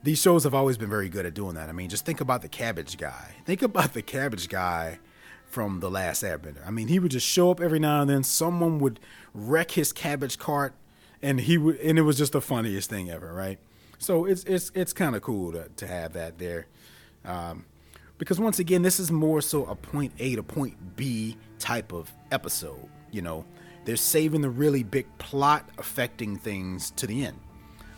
these 0.03 0.21
shows 0.21 0.43
have 0.43 0.53
always 0.53 0.77
been 0.77 0.89
very 0.89 1.09
good 1.09 1.25
at 1.25 1.33
doing 1.33 1.55
that. 1.55 1.69
I 1.69 1.71
mean, 1.71 1.89
just 1.89 2.05
think 2.05 2.21
about 2.21 2.41
the 2.41 2.49
Cabbage 2.49 2.97
Guy. 2.97 3.35
Think 3.45 3.61
about 3.61 3.93
the 3.93 4.01
Cabbage 4.01 4.47
Guy 4.47 4.99
from 5.45 5.79
the 5.79 5.89
last 5.89 6.23
Airbender. 6.23 6.65
I 6.65 6.71
mean, 6.71 6.87
he 6.87 6.99
would 6.99 7.11
just 7.11 7.25
show 7.25 7.49
up 7.49 7.59
every 7.59 7.79
now 7.79 8.01
and 8.01 8.09
then. 8.09 8.23
Someone 8.23 8.79
would 8.79 8.99
wreck 9.33 9.71
his 9.71 9.91
cabbage 9.91 10.37
cart 10.37 10.73
and 11.21 11.39
he 11.39 11.57
would, 11.57 11.79
and 11.79 11.97
it 11.97 12.03
was 12.03 12.17
just 12.17 12.33
the 12.33 12.41
funniest 12.41 12.89
thing 12.89 13.09
ever, 13.09 13.33
right? 13.33 13.59
So 13.97 14.25
it's 14.25 14.43
it's 14.43 14.71
it's 14.75 14.93
kind 14.93 15.15
of 15.15 15.21
cool 15.21 15.51
to 15.53 15.69
to 15.75 15.87
have 15.87 16.13
that 16.13 16.37
there, 16.37 16.67
um, 17.25 17.65
because 18.17 18.39
once 18.39 18.59
again, 18.59 18.81
this 18.81 18.99
is 18.99 19.11
more 19.11 19.41
so 19.41 19.65
a 19.65 19.75
point 19.75 20.13
A 20.19 20.35
to 20.35 20.43
point 20.43 20.95
B 20.95 21.37
type 21.59 21.91
of 21.91 22.11
episode. 22.31 22.87
You 23.11 23.21
know, 23.21 23.45
they're 23.85 23.95
saving 23.95 24.41
the 24.41 24.49
really 24.49 24.83
big 24.83 25.07
plot 25.17 25.67
affecting 25.77 26.37
things 26.37 26.91
to 26.91 27.07
the 27.07 27.25
end, 27.25 27.39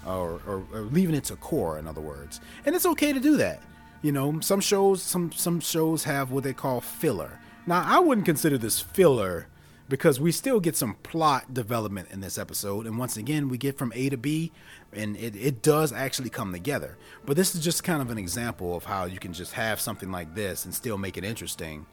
or, 0.05 0.41
or, 0.47 0.63
or 0.71 0.81
leaving 0.81 1.15
it 1.15 1.25
to 1.25 1.35
core, 1.35 1.77
in 1.77 1.87
other 1.87 2.01
words, 2.01 2.39
and 2.65 2.75
it's 2.75 2.85
okay 2.85 3.11
to 3.11 3.19
do 3.19 3.37
that. 3.37 3.61
You 4.01 4.13
know, 4.13 4.39
some 4.39 4.61
shows 4.61 5.03
some 5.03 5.31
some 5.33 5.59
shows 5.59 6.05
have 6.05 6.31
what 6.31 6.43
they 6.45 6.53
call 6.53 6.79
filler. 6.79 7.39
Now, 7.67 7.83
I 7.85 7.99
wouldn't 7.99 8.25
consider 8.25 8.57
this 8.57 8.79
filler 8.79 9.47
because 9.89 10.19
we 10.19 10.31
still 10.31 10.59
get 10.59 10.75
some 10.75 10.93
plot 11.01 11.53
development 11.53 12.09
in 12.11 12.21
this 12.21 12.37
episode. 12.37 12.85
And 12.85 12.97
once 12.97 13.17
again, 13.17 13.49
we 13.49 13.57
get 13.57 13.77
from 13.77 13.91
A 13.95 14.09
to 14.09 14.17
B, 14.17 14.51
and 14.93 15.17
it, 15.17 15.35
it 15.35 15.61
does 15.63 15.91
actually 15.91 16.29
come 16.29 16.51
together. 16.51 16.95
But 17.25 17.35
this 17.35 17.55
is 17.55 17.63
just 17.63 17.83
kind 17.83 18.01
of 18.01 18.11
an 18.11 18.19
example 18.19 18.75
of 18.77 18.85
how 18.85 19.05
you 19.05 19.17
can 19.19 19.33
just 19.33 19.53
have 19.53 19.81
something 19.81 20.11
like 20.11 20.35
this 20.35 20.63
and 20.63 20.73
still 20.73 20.97
make 20.97 21.17
it 21.17 21.23
interesting 21.23 21.87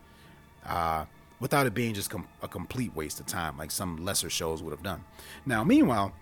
uh, 0.67 1.07
without 1.41 1.67
it 1.67 1.75
being 1.75 1.95
just 1.95 2.11
com- 2.11 2.29
a 2.43 2.49
complete 2.49 2.95
waste 2.95 3.19
of 3.19 3.27
time, 3.27 3.57
like 3.57 3.71
some 3.71 4.05
lesser 4.05 4.29
shows 4.29 4.63
would 4.63 4.73
have 4.73 4.83
done. 4.83 5.03
Now, 5.47 5.65
meanwhile, 5.65 6.13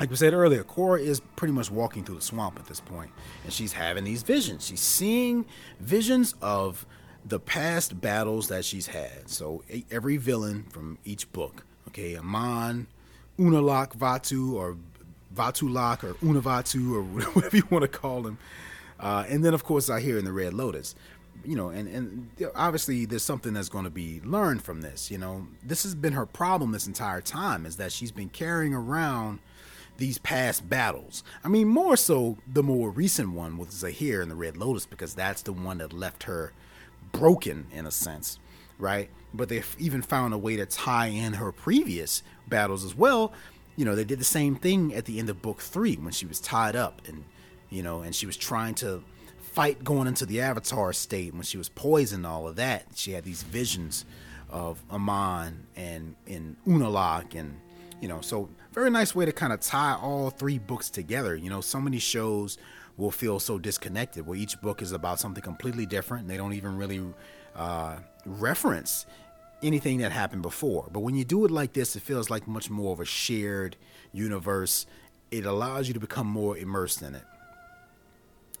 like 0.00 0.10
we 0.10 0.16
said 0.16 0.32
earlier, 0.32 0.64
Korra 0.64 1.00
is 1.00 1.20
pretty 1.36 1.52
much 1.52 1.70
walking 1.70 2.04
through 2.04 2.14
the 2.14 2.22
swamp 2.22 2.58
at 2.58 2.66
this 2.66 2.80
point, 2.80 3.10
and 3.44 3.52
she's 3.52 3.72
having 3.74 4.04
these 4.04 4.22
visions. 4.22 4.66
She's 4.66 4.80
seeing 4.80 5.44
visions 5.80 6.34
of 6.40 6.86
the 7.28 7.38
past 7.38 8.00
battles 8.00 8.48
that 8.48 8.64
she's 8.64 8.88
had. 8.88 9.28
So 9.28 9.62
every 9.90 10.16
villain 10.16 10.64
from 10.70 10.98
each 11.04 11.30
book, 11.32 11.64
okay, 11.88 12.16
Amon, 12.16 12.86
Unalaq 13.38 13.96
Vatu, 13.96 14.54
or 14.54 14.76
Vatulak, 15.34 16.04
or 16.04 16.14
Unavatu, 16.14 16.94
or 16.94 17.02
whatever 17.32 17.56
you 17.56 17.68
want 17.70 17.82
to 17.82 17.88
call 17.88 18.26
him. 18.26 18.38
Uh, 18.98 19.24
and 19.28 19.44
then, 19.44 19.54
of 19.54 19.64
course, 19.64 19.90
I 19.90 20.00
hear 20.00 20.18
in 20.18 20.24
the 20.24 20.32
Red 20.32 20.54
Lotus. 20.54 20.94
You 21.44 21.54
know, 21.54 21.68
and, 21.68 21.88
and 21.88 22.30
obviously 22.56 23.04
there's 23.04 23.22
something 23.22 23.54
that's 23.54 23.68
going 23.68 23.84
to 23.84 23.90
be 23.90 24.20
learned 24.24 24.62
from 24.62 24.80
this. 24.80 25.08
You 25.08 25.18
know, 25.18 25.46
this 25.62 25.84
has 25.84 25.94
been 25.94 26.12
her 26.14 26.26
problem 26.26 26.72
this 26.72 26.88
entire 26.88 27.20
time 27.20 27.64
is 27.64 27.76
that 27.76 27.92
she's 27.92 28.10
been 28.10 28.28
carrying 28.28 28.74
around 28.74 29.38
these 29.98 30.18
past 30.18 30.68
battles. 30.68 31.22
I 31.44 31.48
mean, 31.48 31.68
more 31.68 31.96
so 31.96 32.38
the 32.52 32.64
more 32.64 32.90
recent 32.90 33.32
one 33.32 33.56
with 33.56 33.70
Zahir 33.70 34.20
and 34.20 34.30
the 34.30 34.34
Red 34.34 34.56
Lotus 34.56 34.84
because 34.84 35.14
that's 35.14 35.42
the 35.42 35.52
one 35.52 35.78
that 35.78 35.92
left 35.92 36.24
her 36.24 36.52
broken 37.12 37.66
in 37.72 37.86
a 37.86 37.90
sense, 37.90 38.38
right? 38.78 39.10
But 39.34 39.48
they've 39.48 39.76
even 39.78 40.02
found 40.02 40.34
a 40.34 40.38
way 40.38 40.56
to 40.56 40.66
tie 40.66 41.06
in 41.06 41.34
her 41.34 41.52
previous 41.52 42.22
battles 42.46 42.84
as 42.84 42.94
well. 42.94 43.32
You 43.76 43.84
know, 43.84 43.94
they 43.94 44.04
did 44.04 44.18
the 44.18 44.24
same 44.24 44.56
thing 44.56 44.94
at 44.94 45.04
the 45.04 45.18
end 45.18 45.30
of 45.30 45.42
book 45.42 45.60
three 45.60 45.96
when 45.96 46.12
she 46.12 46.26
was 46.26 46.40
tied 46.40 46.76
up 46.76 47.02
and, 47.06 47.24
you 47.70 47.82
know, 47.82 48.00
and 48.00 48.14
she 48.14 48.26
was 48.26 48.36
trying 48.36 48.74
to 48.76 49.02
fight 49.40 49.84
going 49.84 50.06
into 50.06 50.26
the 50.26 50.40
Avatar 50.40 50.92
state 50.92 51.34
when 51.34 51.42
she 51.42 51.58
was 51.58 51.68
poisoned, 51.68 52.26
all 52.26 52.48
of 52.48 52.56
that. 52.56 52.86
She 52.94 53.12
had 53.12 53.24
these 53.24 53.42
visions 53.42 54.04
of 54.50 54.82
Amon 54.90 55.66
and, 55.76 56.16
and 56.26 56.56
Unalaq 56.66 57.34
and, 57.34 57.58
you 58.00 58.08
know, 58.08 58.20
so 58.20 58.48
very 58.72 58.90
nice 58.90 59.14
way 59.14 59.24
to 59.24 59.32
kind 59.32 59.52
of 59.52 59.60
tie 59.60 59.94
all 60.00 60.30
three 60.30 60.58
books 60.58 60.88
together. 60.88 61.34
You 61.34 61.50
know, 61.50 61.60
so 61.60 61.80
many 61.80 61.98
shows 61.98 62.58
will 62.98 63.10
feel 63.10 63.40
so 63.40 63.58
disconnected 63.58 64.26
where 64.26 64.36
each 64.36 64.60
book 64.60 64.82
is 64.82 64.92
about 64.92 65.18
something 65.18 65.42
completely 65.42 65.86
different 65.86 66.22
and 66.22 66.30
they 66.30 66.36
don't 66.36 66.52
even 66.52 66.76
really 66.76 67.02
uh, 67.56 67.96
reference 68.26 69.06
anything 69.62 69.98
that 69.98 70.12
happened 70.12 70.42
before. 70.42 70.88
But 70.92 71.00
when 71.00 71.14
you 71.14 71.24
do 71.24 71.44
it 71.44 71.50
like 71.50 71.72
this, 71.72 71.96
it 71.96 72.02
feels 72.02 72.28
like 72.28 72.46
much 72.46 72.68
more 72.68 72.92
of 72.92 73.00
a 73.00 73.04
shared 73.04 73.76
universe. 74.12 74.86
It 75.30 75.46
allows 75.46 75.88
you 75.88 75.94
to 75.94 76.00
become 76.00 76.26
more 76.26 76.58
immersed 76.58 77.00
in 77.02 77.14
it. 77.14 77.24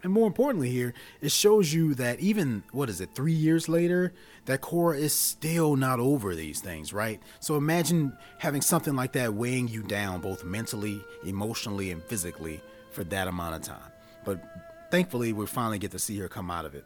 And 0.04 0.12
more 0.12 0.28
importantly, 0.28 0.70
here, 0.70 0.94
it 1.20 1.32
shows 1.32 1.72
you 1.74 1.94
that 1.94 2.20
even, 2.20 2.62
what 2.70 2.88
is 2.88 3.00
it, 3.00 3.16
three 3.16 3.32
years 3.32 3.68
later, 3.68 4.12
that 4.44 4.60
Korra 4.60 4.96
is 4.96 5.12
still 5.12 5.74
not 5.74 5.98
over 5.98 6.36
these 6.36 6.60
things, 6.60 6.92
right? 6.92 7.20
So 7.40 7.56
imagine 7.56 8.16
having 8.38 8.60
something 8.60 8.94
like 8.94 9.12
that 9.12 9.34
weighing 9.34 9.66
you 9.66 9.82
down, 9.82 10.20
both 10.20 10.44
mentally, 10.44 11.02
emotionally, 11.24 11.90
and 11.90 12.00
physically, 12.04 12.60
for 12.92 13.02
that 13.04 13.26
amount 13.26 13.56
of 13.56 13.62
time. 13.62 13.92
But 14.28 14.44
thankfully, 14.90 15.32
we 15.32 15.46
finally 15.46 15.78
get 15.78 15.90
to 15.92 15.98
see 15.98 16.18
her 16.18 16.28
come 16.28 16.50
out 16.50 16.66
of 16.66 16.74
it. 16.74 16.84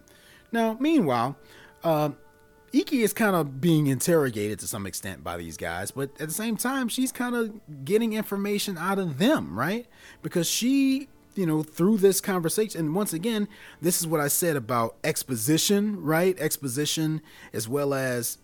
Now, 0.53 0.77
meanwhile, 0.79 1.35
uh, 1.83 2.11
Ikki 2.73 3.03
is 3.03 3.13
kind 3.13 3.35
of 3.35 3.61
being 3.61 3.89
interrogated 3.89 4.61
to 4.61 4.69
some 4.69 4.87
extent 4.87 5.25
by 5.25 5.37
these 5.39 5.57
guys, 5.57 5.91
but 5.91 6.11
at 6.21 6.29
the 6.29 6.35
same 6.35 6.57
time, 6.57 6.89
she's 6.89 7.11
kind 7.11 7.35
of 7.35 7.85
getting 7.85 8.13
information 8.13 8.79
out 8.79 9.01
of 9.01 9.19
them, 9.19 9.59
right? 9.59 9.87
Because 10.23 10.49
she, 10.49 11.09
you 11.35 11.45
know, 11.45 11.65
through 11.65 11.99
this 11.99 12.21
conversation, 12.21 12.79
and 12.79 12.95
once 12.95 13.13
again, 13.13 13.49
this 13.81 14.01
is 14.01 14.07
what 14.07 14.21
I 14.21 14.29
said 14.29 14.55
about 14.55 14.95
exposition, 15.03 16.01
right? 16.01 16.39
Exposition, 16.39 17.23
as 17.53 17.69
well 17.69 17.93
as, 17.93 18.39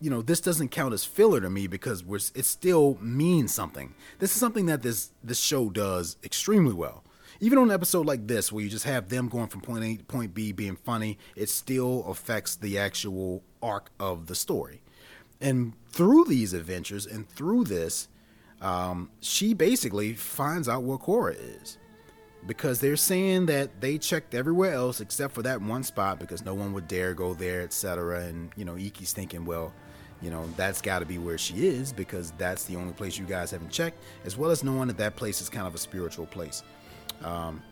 you 0.00 0.08
know, 0.08 0.22
this 0.22 0.40
doesn't 0.40 0.68
count 0.68 0.94
as 0.94 1.04
filler 1.04 1.40
to 1.40 1.50
me 1.50 1.66
because 1.66 2.04
it 2.36 2.44
still 2.44 2.96
means 3.00 3.52
something. 3.52 3.92
This 4.20 4.34
is 4.34 4.38
something 4.38 4.66
that 4.66 4.82
this 4.82 5.10
this 5.24 5.40
show 5.40 5.68
does 5.68 6.16
extremely 6.22 6.74
well 6.74 7.02
even 7.40 7.58
on 7.58 7.64
an 7.64 7.74
episode 7.74 8.06
like 8.06 8.26
this 8.26 8.52
where 8.52 8.62
you 8.62 8.70
just 8.70 8.84
have 8.84 9.08
them 9.08 9.28
going 9.28 9.48
from 9.48 9.62
point 9.62 9.84
A 9.84 9.96
to 9.96 10.04
point 10.04 10.34
B 10.34 10.52
being 10.52 10.76
funny, 10.76 11.18
it 11.34 11.48
still 11.48 12.04
affects 12.06 12.56
the 12.56 12.78
actual 12.78 13.42
arc 13.62 13.90
of 13.98 14.26
the 14.26 14.34
story. 14.34 14.82
And 15.40 15.72
through 15.88 16.26
these 16.26 16.52
adventures 16.52 17.06
and 17.06 17.28
through 17.28 17.64
this, 17.64 18.08
um, 18.60 19.10
she 19.20 19.54
basically 19.54 20.12
finds 20.12 20.68
out 20.68 20.82
what 20.82 21.00
Korra 21.00 21.34
is. 21.62 21.78
Because 22.46 22.80
they're 22.80 22.96
saying 22.96 23.46
that 23.46 23.82
they 23.82 23.98
checked 23.98 24.34
everywhere 24.34 24.72
else 24.72 25.00
except 25.00 25.34
for 25.34 25.42
that 25.42 25.60
one 25.60 25.82
spot 25.82 26.18
because 26.18 26.42
no 26.42 26.54
one 26.54 26.72
would 26.72 26.88
dare 26.88 27.12
go 27.12 27.34
there, 27.34 27.60
etc. 27.60 28.22
And, 28.22 28.50
you 28.56 28.64
know, 28.64 28.74
Ikki's 28.74 29.12
thinking, 29.12 29.44
well, 29.44 29.74
you 30.22 30.30
know, 30.30 30.46
that's 30.56 30.80
got 30.80 31.00
to 31.00 31.06
be 31.06 31.18
where 31.18 31.36
she 31.36 31.66
is 31.66 31.92
because 31.92 32.32
that's 32.38 32.64
the 32.64 32.76
only 32.76 32.94
place 32.94 33.18
you 33.18 33.26
guys 33.26 33.50
haven't 33.50 33.70
checked, 33.70 34.02
as 34.24 34.38
well 34.38 34.50
as 34.50 34.64
knowing 34.64 34.88
that 34.88 34.96
that 34.98 35.16
place 35.16 35.42
is 35.42 35.50
kind 35.50 35.66
of 35.66 35.74
a 35.74 35.78
spiritual 35.78 36.26
place. 36.26 36.62
Um, 37.22 37.62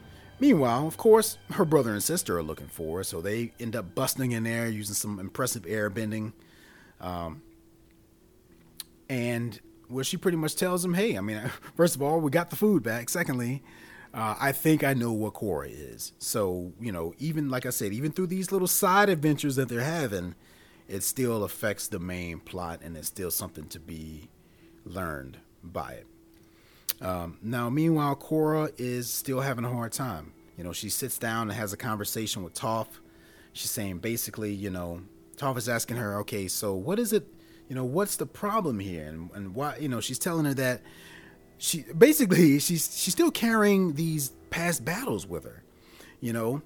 meanwhile, 0.40 0.86
of 0.86 0.96
course, 0.96 1.38
her 1.52 1.64
brother 1.64 1.92
and 1.92 2.02
sister 2.02 2.38
are 2.38 2.42
looking 2.42 2.68
for 2.68 2.98
her, 2.98 3.04
so 3.04 3.20
they 3.20 3.52
end 3.58 3.76
up 3.76 3.94
busting 3.94 4.32
in 4.32 4.44
there 4.44 4.68
using 4.68 4.94
some 4.94 5.18
impressive 5.18 5.64
air 5.66 5.90
bending. 5.90 6.32
Um, 7.00 7.42
and 9.08 9.58
well, 9.88 10.04
she 10.04 10.16
pretty 10.16 10.36
much 10.36 10.56
tells 10.56 10.82
them, 10.82 10.94
hey, 10.94 11.16
I 11.16 11.20
mean, 11.20 11.40
first 11.76 11.96
of 11.96 12.02
all, 12.02 12.20
we 12.20 12.30
got 12.30 12.50
the 12.50 12.56
food 12.56 12.82
back. 12.82 13.08
Secondly, 13.08 13.62
uh, 14.14 14.36
I 14.38 14.52
think 14.52 14.84
I 14.84 14.94
know 14.94 15.12
what 15.12 15.34
Korra 15.34 15.68
is. 15.70 16.12
So, 16.18 16.72
you 16.80 16.92
know, 16.92 17.14
even 17.18 17.48
like 17.48 17.66
I 17.66 17.70
said, 17.70 17.92
even 17.92 18.12
through 18.12 18.28
these 18.28 18.52
little 18.52 18.68
side 18.68 19.08
adventures 19.08 19.56
that 19.56 19.68
they're 19.68 19.80
having, 19.80 20.34
it 20.88 21.02
still 21.02 21.44
affects 21.44 21.88
the 21.88 21.98
main 21.98 22.40
plot 22.40 22.80
and 22.82 22.96
it's 22.96 23.08
still 23.08 23.30
something 23.30 23.66
to 23.68 23.80
be 23.80 24.28
learned 24.84 25.38
by 25.62 25.92
it. 25.92 26.06
Um, 27.00 27.38
now, 27.42 27.70
meanwhile, 27.70 28.16
Korra 28.16 28.72
is 28.76 29.08
still 29.08 29.40
having 29.40 29.64
a 29.64 29.72
hard 29.72 29.92
time. 29.92 30.32
You 30.56 30.64
know, 30.64 30.72
she 30.72 30.88
sits 30.88 31.18
down 31.18 31.50
and 31.50 31.58
has 31.58 31.72
a 31.72 31.76
conversation 31.76 32.42
with 32.42 32.54
Toph. 32.54 32.88
She's 33.52 33.70
saying 33.70 33.98
basically, 33.98 34.52
you 34.52 34.70
know, 34.70 35.02
Toph 35.36 35.56
is 35.56 35.68
asking 35.68 35.98
her, 35.98 36.18
okay, 36.20 36.48
so 36.48 36.74
what 36.74 36.98
is 36.98 37.12
it, 37.12 37.26
you 37.68 37.76
know, 37.76 37.84
what's 37.84 38.16
the 38.16 38.26
problem 38.26 38.80
here? 38.80 39.06
And, 39.06 39.30
and 39.34 39.54
why, 39.54 39.76
you 39.76 39.88
know, 39.88 40.00
she's 40.00 40.18
telling 40.18 40.46
her 40.46 40.54
that 40.54 40.82
she 41.58 41.84
basically 41.96 42.58
she's 42.60 42.96
she's 42.96 43.14
still 43.14 43.30
carrying 43.30 43.94
these 43.94 44.32
past 44.50 44.84
battles 44.84 45.26
with 45.26 45.44
her, 45.44 45.62
you 46.20 46.32
know, 46.32 46.62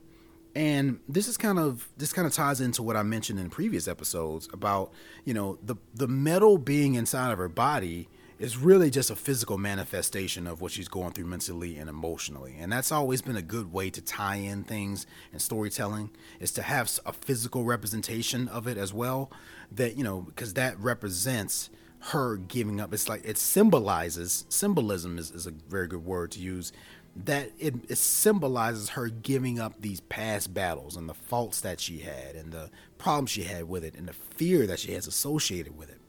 and 0.55 1.01
this 1.09 1.29
is 1.29 1.37
kind 1.37 1.59
of 1.59 1.89
this 1.97 2.13
kind 2.13 2.27
of 2.27 2.33
ties 2.33 2.61
into 2.61 2.83
what 2.83 2.97
I 2.97 3.03
mentioned 3.03 3.39
in 3.39 3.51
previous 3.51 3.89
episodes 3.89 4.49
about 4.53 4.93
you 5.25 5.35
know 5.35 5.59
the 5.63 5.77
the 5.95 6.09
metal 6.09 6.59
being 6.59 6.95
inside 6.95 7.33
of 7.33 7.39
her 7.39 7.49
body 7.49 8.09
is 8.39 8.57
really 8.57 8.91
just 8.91 9.11
a 9.11 9.17
physical 9.17 9.59
manifestation 9.59 10.47
of 10.47 10.61
what 10.61 10.73
she's 10.73 10.89
going 10.89 11.13
through 11.13 11.27
mentally 11.27 11.77
and 11.77 11.89
emotionally. 11.89 12.57
And 12.59 12.73
that's 12.73 12.93
always 12.93 13.23
been 13.23 13.37
a 13.37 13.43
good 13.43 13.73
way 13.73 13.91
to 13.91 14.01
tie 14.01 14.37
in 14.37 14.65
things 14.65 15.07
and 15.33 15.41
storytelling 15.41 16.11
is 16.41 16.51
to 16.53 16.63
have 16.63 16.91
a 17.07 17.13
physical 17.13 17.65
representation 17.65 18.49
of 18.49 18.67
it 18.67 18.77
as 18.77 18.93
well. 18.93 19.31
That, 19.71 19.97
you 19.97 20.05
know, 20.05 20.23
because 20.23 20.55
that 20.55 20.79
represents 20.79 21.71
her 22.07 22.37
giving 22.37 22.81
up. 22.81 22.93
It's 22.93 23.09
like 23.09 23.23
it 23.25 23.39
symbolizes, 23.39 24.45
symbolism 24.49 25.19
is, 25.19 25.31
is 25.31 25.47
a 25.47 25.53
very 25.53 25.87
good 25.87 26.05
word 26.05 26.33
to 26.33 26.41
use. 26.41 26.73
That 27.15 27.53
it, 27.59 27.75
it 27.89 27.99
symbolizes 27.99 28.91
her 28.91 29.09
giving 29.09 29.61
up 29.61 29.81
these 29.81 30.01
past 30.01 30.53
battles 30.53 30.97
and 30.97 31.09
the 31.09 31.15
faults 31.15 31.61
that 31.61 31.79
she 31.79 31.99
had 31.99 32.35
and 32.35 32.53
the 32.53 32.71
problems 32.99 33.31
she 33.31 33.45
had 33.45 33.69
with 33.69 33.85
it 33.85 33.95
and 33.95 34.09
the 34.09 34.15
fear 34.15 34.67
that 34.67 34.81
she 34.81 34.93
has 34.93 35.07
associated 35.07 35.77
with 35.77 35.91
it. 35.91 36.01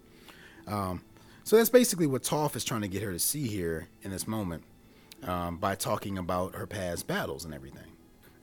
Um, 0.66 1.04
so 1.44 1.58
that's 1.58 1.70
basically 1.70 2.08
what 2.08 2.24
Toph 2.24 2.56
is 2.56 2.64
trying 2.64 2.82
to 2.82 2.88
get 2.88 3.04
her 3.04 3.12
to 3.12 3.20
see 3.20 3.48
here 3.48 3.88
in 4.02 4.12
this 4.12 4.28
moment 4.28 4.64
um, 5.24 5.58
by 5.58 5.76
talking 5.76 6.18
about 6.18 6.56
her 6.56 6.68
past 6.68 7.08
battles 7.08 7.46
and 7.46 7.54
everything. 7.54 7.92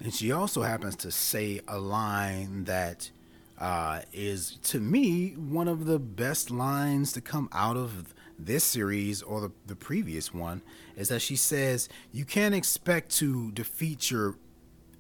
And 0.02 0.14
she 0.14 0.32
also 0.32 0.62
happens 0.62 0.96
to 0.96 1.10
say 1.10 1.60
a 1.68 1.78
line 1.78 2.64
that 2.64 3.10
uh, 3.58 4.00
is, 4.12 4.58
to 4.62 4.80
me, 4.80 5.32
one 5.32 5.68
of 5.68 5.84
the 5.84 5.98
best 5.98 6.50
lines 6.50 7.12
to 7.12 7.20
come 7.20 7.48
out 7.52 7.76
of 7.76 8.14
this 8.38 8.64
series 8.64 9.22
or 9.22 9.40
the, 9.42 9.52
the 9.66 9.76
previous 9.76 10.32
one 10.32 10.62
is 10.96 11.08
that 11.08 11.20
she 11.20 11.36
says, 11.36 11.88
You 12.12 12.24
can't 12.24 12.54
expect 12.54 13.10
to 13.16 13.52
defeat 13.52 14.10
your 14.10 14.36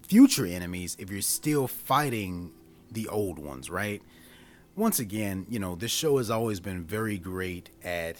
future 0.02 0.44
enemies 0.44 0.96
if 0.98 1.10
you're 1.10 1.22
still 1.22 1.66
fighting 1.66 2.52
the 2.90 3.08
old 3.08 3.38
ones, 3.38 3.70
right? 3.70 4.02
Once 4.80 4.98
again, 4.98 5.46
you 5.48 5.58
know, 5.58 5.74
this 5.74 5.90
show 5.90 6.16
has 6.16 6.30
always 6.30 6.58
been 6.58 6.82
very 6.82 7.18
great 7.18 7.68
at 7.84 8.16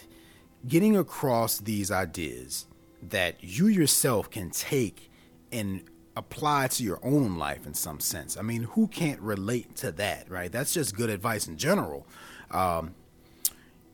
getting 0.68 0.96
across 0.96 1.58
these 1.58 1.90
ideas 1.90 2.66
that 3.02 3.42
you 3.42 3.66
yourself 3.66 4.30
can 4.30 4.50
take 4.50 5.10
and 5.50 5.82
apply 6.16 6.68
to 6.68 6.84
your 6.84 7.00
own 7.02 7.38
life 7.38 7.66
in 7.66 7.72
some 7.72 7.98
sense. 7.98 8.36
I 8.36 8.42
mean, 8.42 8.64
who 8.64 8.88
can't 8.88 9.20
relate 9.20 9.74
to 9.76 9.90
that, 9.92 10.30
right? 10.30 10.52
That's 10.52 10.74
just 10.74 10.94
good 10.94 11.08
advice 11.08 11.48
in 11.48 11.56
general. 11.56 12.06
Um, 12.50 12.94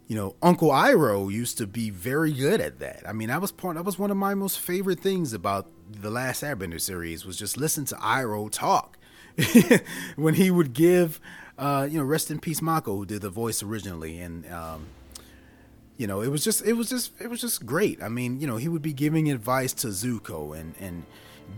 you 0.08 0.16
know, 0.16 0.34
Uncle 0.42 0.70
Iroh 0.70 1.32
used 1.32 1.58
to 1.58 1.68
be 1.68 1.90
very 1.90 2.32
good 2.32 2.60
at 2.60 2.80
that. 2.80 3.02
I 3.06 3.12
mean, 3.12 3.28
that 3.28 3.40
was 3.40 3.52
part. 3.52 3.76
That 3.76 3.84
was 3.84 3.98
one 3.98 4.10
of 4.10 4.16
my 4.16 4.34
most 4.34 4.58
favorite 4.58 4.98
things 4.98 5.32
about 5.32 5.68
the 5.88 6.10
last 6.10 6.42
Airbender 6.42 6.80
series 6.80 7.24
was 7.24 7.36
just 7.36 7.56
listen 7.56 7.84
to 7.86 7.94
Iroh 7.96 8.50
talk 8.50 8.98
when 10.16 10.34
he 10.34 10.50
would 10.50 10.72
give 10.72 11.20
uh, 11.58 11.88
you 11.90 11.98
know, 11.98 12.04
rest 12.04 12.30
in 12.30 12.38
peace, 12.38 12.60
Mako, 12.60 12.96
who 12.96 13.06
did 13.06 13.22
the 13.22 13.30
voice 13.30 13.62
originally, 13.62 14.20
and 14.20 14.50
um, 14.52 14.86
you 15.96 16.06
know, 16.06 16.20
it 16.20 16.28
was 16.28 16.44
just, 16.44 16.64
it 16.64 16.74
was 16.74 16.90
just, 16.90 17.12
it 17.20 17.28
was 17.28 17.40
just 17.40 17.64
great. 17.64 18.02
I 18.02 18.08
mean, 18.08 18.40
you 18.40 18.46
know, 18.46 18.56
he 18.56 18.68
would 18.68 18.82
be 18.82 18.92
giving 18.92 19.30
advice 19.30 19.72
to 19.74 19.88
Zuko, 19.88 20.58
and 20.58 20.74
and 20.80 21.04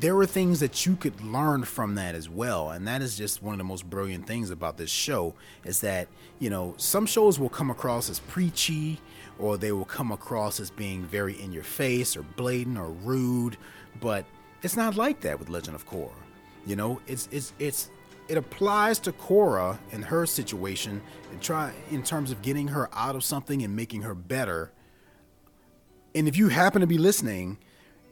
there 0.00 0.14
were 0.14 0.26
things 0.26 0.60
that 0.60 0.86
you 0.86 0.96
could 0.96 1.20
learn 1.22 1.64
from 1.64 1.94
that 1.96 2.14
as 2.14 2.28
well, 2.28 2.70
and 2.70 2.86
that 2.86 3.02
is 3.02 3.16
just 3.16 3.42
one 3.42 3.54
of 3.54 3.58
the 3.58 3.64
most 3.64 3.88
brilliant 3.88 4.26
things 4.26 4.50
about 4.50 4.76
this 4.76 4.90
show 4.90 5.34
is 5.64 5.80
that 5.80 6.08
you 6.38 6.50
know 6.50 6.74
some 6.76 7.06
shows 7.06 7.38
will 7.38 7.48
come 7.48 7.70
across 7.70 8.08
as 8.08 8.20
preachy, 8.20 9.00
or 9.38 9.56
they 9.56 9.72
will 9.72 9.84
come 9.84 10.12
across 10.12 10.60
as 10.60 10.70
being 10.70 11.02
very 11.04 11.40
in 11.40 11.52
your 11.52 11.64
face 11.64 12.16
or 12.16 12.22
blatant 12.22 12.78
or 12.78 12.90
rude, 12.90 13.56
but 14.00 14.24
it's 14.62 14.76
not 14.76 14.96
like 14.96 15.20
that 15.20 15.38
with 15.38 15.48
Legend 15.48 15.74
of 15.74 15.88
Korra. 15.88 16.10
You 16.66 16.76
know, 16.76 17.00
it's 17.06 17.28
it's 17.32 17.52
it's 17.58 17.90
it 18.28 18.36
applies 18.36 18.98
to 19.00 19.12
Korra 19.12 19.78
in 19.90 20.02
her 20.02 20.26
situation 20.26 21.00
and 21.30 21.40
try 21.40 21.72
in 21.90 22.02
terms 22.02 22.30
of 22.30 22.42
getting 22.42 22.68
her 22.68 22.88
out 22.92 23.16
of 23.16 23.24
something 23.24 23.62
and 23.62 23.74
making 23.74 24.02
her 24.02 24.14
better. 24.14 24.70
And 26.14 26.28
if 26.28 26.36
you 26.36 26.48
happen 26.48 26.80
to 26.80 26.86
be 26.86 26.98
listening, 26.98 27.58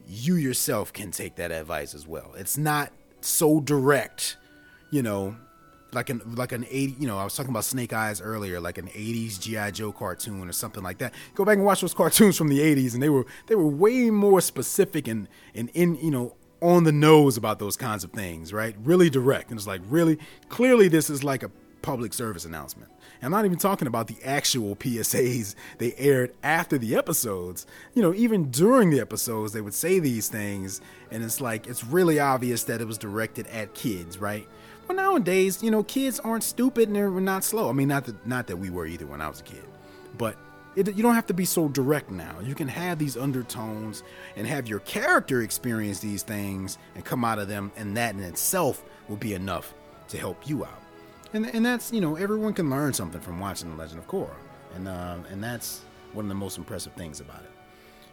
you 0.09 0.37
yourself 0.37 0.93
can 0.93 1.11
take 1.11 1.37
that 1.37 1.51
advice 1.51 1.95
as 1.95 2.07
well. 2.07 2.33
It's 2.37 2.57
not 2.57 2.93
so 3.21 3.61
direct, 3.61 4.37
you 4.91 5.03
know, 5.03 5.37
like 5.93 6.11
an 6.11 6.21
like 6.35 6.53
an 6.53 6.67
80, 6.69 6.97
you 6.99 7.07
know, 7.07 7.19
I 7.19 7.25
was 7.25 7.35
talking 7.35 7.51
about 7.51 7.65
Snake 7.65 7.93
Eyes 7.93 8.21
earlier, 8.21 8.61
like 8.61 8.79
an 8.79 8.89
80s 8.89 9.41
GI 9.41 9.73
Joe 9.73 9.93
cartoon 9.93 10.49
or 10.49 10.53
something 10.53 10.83
like 10.83 10.99
that. 10.99 11.15
Go 11.35 11.45
back 11.45 11.57
and 11.57 11.65
watch 11.65 11.81
those 11.81 11.95
cartoons 12.03 12.37
from 12.37 12.49
the 12.49 12.59
80s 12.59 12.95
and 12.95 13.03
they 13.03 13.09
were 13.09 13.27
they 13.47 13.55
were 13.55 13.67
way 13.67 14.11
more 14.11 14.41
specific 14.41 15.09
and 15.09 15.29
and 15.55 15.71
in, 15.71 15.97
you 15.97 16.11
know, 16.11 16.37
on 16.63 16.85
the 16.85 16.93
nose 16.93 17.37
about 17.37 17.59
those 17.59 17.77
kinds 17.77 18.05
of 18.05 18.13
things, 18.13 18.53
right? 18.53 18.75
Really 18.83 19.11
direct. 19.11 19.51
And 19.51 19.59
it's 19.59 19.67
like, 19.67 19.83
really, 19.89 20.19
clearly, 20.49 20.89
this 20.89 21.11
is 21.11 21.23
like 21.23 21.43
a 21.43 21.51
public 21.83 22.13
service 22.15 22.45
announcement. 22.45 22.91
I'm 23.23 23.31
not 23.31 23.45
even 23.45 23.59
talking 23.59 23.89
about 23.89 24.07
the 24.07 24.17
actual 24.25 24.77
PSAs 24.77 25.55
they 25.79 25.95
aired 25.95 26.35
after 26.43 26.79
the 26.79 26.95
episodes. 26.95 27.67
You 27.95 28.03
know, 28.03 28.15
even 28.15 28.51
during 28.51 28.91
the 28.91 29.01
episodes, 29.01 29.53
they 29.53 29.61
would 29.61 29.75
say 29.75 29.99
these 29.99 30.29
things, 30.29 30.81
and 31.11 31.25
it's 31.25 31.41
like, 31.41 31.67
it's 31.67 31.85
really 31.85 32.21
obvious 32.21 32.65
that 32.65 32.81
it 32.81 32.87
was 32.87 32.99
directed 32.99 33.47
at 33.49 33.75
kids, 33.75 34.19
right? 34.19 34.47
Well, 34.87 34.97
nowadays, 34.97 35.63
you 35.63 35.71
know, 35.71 35.83
kids 35.83 36.21
aren't 36.21 36.45
stupid 36.45 36.89
and 36.89 36.95
they're 36.95 37.11
not 37.11 37.43
slow. 37.43 37.69
I 37.69 37.73
mean, 37.73 37.89
not 37.89 38.05
that 38.05 38.27
not 38.27 38.47
that 38.47 38.57
we 38.57 38.71
were 38.71 38.87
either 38.87 39.07
when 39.07 39.21
I 39.21 39.29
was 39.29 39.41
a 39.41 39.45
kid, 39.45 39.65
but 40.17 40.37
it, 40.77 40.95
you 40.95 41.03
don't 41.03 41.15
have 41.15 41.27
to 41.27 41.35
be 41.35 41.45
so 41.45 41.69
direct 41.69 42.11
now. 42.11 42.37
You 42.43 42.55
can 42.55 42.69
have 42.69 42.99
these 42.99 43.17
undertones 43.17 44.03
and 44.37 44.47
have 44.47 44.69
your 44.69 44.81
character 44.81 45.43
experience 45.43 46.01
these 46.01 46.23
things 46.23 46.79
and 46.95 47.05
come 47.05 47.25
out 47.25 47.39
of 47.39 47.49
them, 47.49 47.73
and 47.77 47.97
that 47.97 48.15
in 48.15 48.21
itself 48.21 48.85
will 49.09 49.17
be 49.17 49.35
enough 49.35 49.75
to 50.09 50.19
help 50.19 50.49
you 50.49 50.65
out. 50.65 50.83
And 51.33 51.47
and 51.47 51.65
that's 51.65 51.93
you 51.93 52.01
know 52.01 52.17
everyone 52.17 52.53
can 52.53 52.71
learn 52.71 52.93
something 52.93 53.21
from 53.21 53.41
watching 53.41 53.71
The 53.71 53.77
Legend 53.77 53.99
of 54.01 54.07
Korra, 54.07 54.37
and 54.75 54.87
uh, 54.87 55.17
and 55.31 55.43
that's 55.43 55.81
one 56.13 56.25
of 56.25 56.29
the 56.29 56.35
most 56.35 56.59
impressive 56.59 56.93
things 56.93 57.21
about 57.21 57.43
it. 57.43 57.56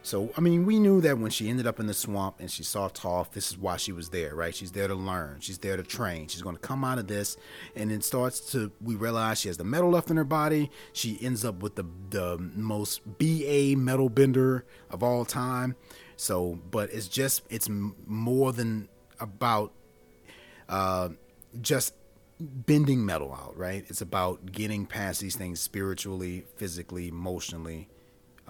So, 0.06 0.34
I 0.36 0.42
mean, 0.42 0.66
we 0.66 0.80
knew 0.80 1.00
that 1.00 1.18
when 1.18 1.32
she 1.32 1.50
ended 1.50 1.66
up 1.66 1.80
in 1.80 1.88
the 1.88 1.94
swamp 1.94 2.36
and 2.42 2.52
she 2.52 2.62
saw 2.62 2.90
Toph, 2.90 3.32
this 3.32 3.52
is 3.52 3.58
why 3.58 3.78
she 3.78 3.94
was 3.94 4.10
there, 4.10 4.36
right? 4.36 4.54
She's 4.54 4.74
there 4.74 4.90
to 4.90 4.96
learn. 4.96 5.40
She's 5.40 5.58
there 5.60 5.78
to 5.78 5.84
train. 5.84 6.28
She's 6.28 6.42
going 6.42 6.58
to 6.58 6.62
come 6.62 6.84
out 6.84 6.98
of 6.98 7.08
this. 7.08 7.38
And 7.74 7.90
it 7.90 8.04
starts 8.04 8.52
to, 8.52 8.70
we 8.82 8.96
realize 8.96 9.40
she 9.40 9.48
has 9.48 9.56
the 9.56 9.64
metal 9.64 9.90
left 9.90 10.12
in 10.12 10.18
her 10.18 10.26
body. 10.26 10.70
She 10.92 11.18
ends 11.22 11.46
up 11.46 11.64
with 11.64 11.76
the, 11.76 11.86
the 12.10 12.38
most 12.38 13.00
BA 13.18 13.76
metal 13.78 14.10
bender 14.10 14.66
of 14.90 15.04
all 15.04 15.24
time. 15.24 15.78
So, 16.18 16.60
but 16.70 16.92
it's 16.92 17.08
just, 17.08 17.44
it's 17.50 17.70
more 17.70 18.52
than 18.52 18.90
about 19.22 19.72
uh, 20.68 21.10
just 21.62 21.94
bending 22.42 23.06
metal 23.06 23.34
out, 23.34 23.58
right? 23.58 23.86
It's 23.88 24.02
about 24.02 24.52
getting 24.52 24.86
past 24.86 25.22
these 25.22 25.38
things 25.38 25.62
spiritually, 25.62 26.44
physically, 26.58 27.08
emotionally, 27.08 27.88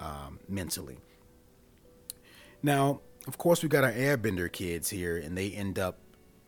um, 0.00 0.40
mentally. 0.48 0.98
Now, 2.64 3.02
of 3.26 3.36
course, 3.36 3.62
we 3.62 3.68
got 3.68 3.84
our 3.84 3.92
Airbender 3.92 4.50
kids 4.50 4.88
here, 4.88 5.18
and 5.18 5.36
they 5.36 5.50
end 5.50 5.78
up 5.78 5.98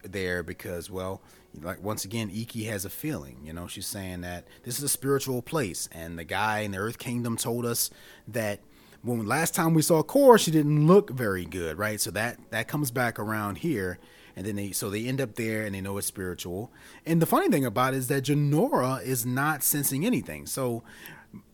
there 0.02 0.42
because, 0.42 0.90
well, 0.90 1.20
like 1.60 1.82
once 1.82 2.06
again, 2.06 2.30
Ikki 2.30 2.64
has 2.64 2.86
a 2.86 2.90
feeling. 2.90 3.36
You 3.44 3.52
know, 3.52 3.66
she's 3.66 3.86
saying 3.86 4.22
that 4.22 4.48
this 4.62 4.78
is 4.78 4.82
a 4.82 4.88
spiritual 4.88 5.42
place, 5.42 5.90
and 5.92 6.18
the 6.18 6.24
guy 6.24 6.60
in 6.60 6.70
the 6.70 6.78
Earth 6.78 6.98
Kingdom 6.98 7.36
told 7.36 7.66
us 7.66 7.90
that 8.26 8.60
when 9.02 9.26
last 9.26 9.54
time 9.54 9.74
we 9.74 9.82
saw 9.82 10.02
Korra, 10.02 10.38
she 10.38 10.50
didn't 10.50 10.86
look 10.86 11.10
very 11.10 11.44
good, 11.44 11.76
right? 11.76 12.00
So 12.00 12.10
that 12.12 12.38
that 12.48 12.66
comes 12.66 12.90
back 12.90 13.18
around 13.18 13.58
here, 13.58 13.98
and 14.34 14.46
then 14.46 14.56
they 14.56 14.72
so 14.72 14.88
they 14.88 15.04
end 15.04 15.20
up 15.20 15.34
there 15.34 15.66
and 15.66 15.74
they 15.74 15.82
know 15.82 15.98
it's 15.98 16.06
spiritual. 16.06 16.72
And 17.04 17.20
the 17.20 17.26
funny 17.26 17.48
thing 17.48 17.66
about 17.66 17.92
it 17.92 17.98
is 17.98 18.08
that 18.08 18.24
Jinora 18.24 19.02
is 19.04 19.26
not 19.26 19.62
sensing 19.62 20.06
anything. 20.06 20.46
So 20.46 20.82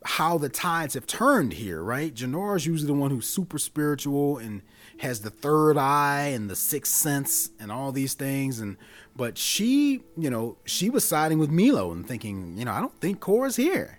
how 0.05 0.39
the 0.39 0.49
tides 0.49 0.95
have 0.95 1.07
turned 1.07 1.55
here, 1.55 1.83
right? 1.83 2.15
Jinora 2.15 2.57
is 2.57 2.67
usually 2.67 2.87
the 2.87 2.99
one 2.99 3.11
who's 3.11 3.27
super 3.27 3.59
spiritual 3.59 4.39
and 4.39 4.63
has 4.99 5.21
the 5.21 5.31
third 5.31 5.77
eye 5.77 6.31
and 6.35 6.49
the 6.51 6.57
sixth 6.57 6.95
sense 6.95 7.51
and 7.59 7.71
all 7.73 7.93
these 7.93 8.15
things. 8.15 8.61
And 8.61 8.77
but 9.15 9.39
she, 9.39 10.03
you 10.17 10.31
know, 10.31 10.57
she 10.65 10.91
was 10.91 11.05
siding 11.05 11.39
with 11.39 11.51
Meelo 11.51 11.93
and 11.93 12.07
thinking, 12.07 12.57
you 12.57 12.65
know, 12.65 12.73
I 12.73 12.81
don't 12.81 12.99
think 13.01 13.21
Korra's 13.21 13.57
here. 13.57 13.99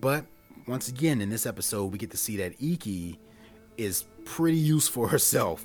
But 0.00 0.26
once 0.66 0.88
again, 0.88 1.20
in 1.20 1.30
this 1.30 1.46
episode, 1.46 1.92
we 1.92 1.98
get 1.98 2.10
to 2.10 2.16
see 2.16 2.36
that 2.38 2.54
Ikki 2.60 3.18
is 3.76 4.04
pretty 4.24 4.58
useful 4.58 5.06
herself, 5.08 5.64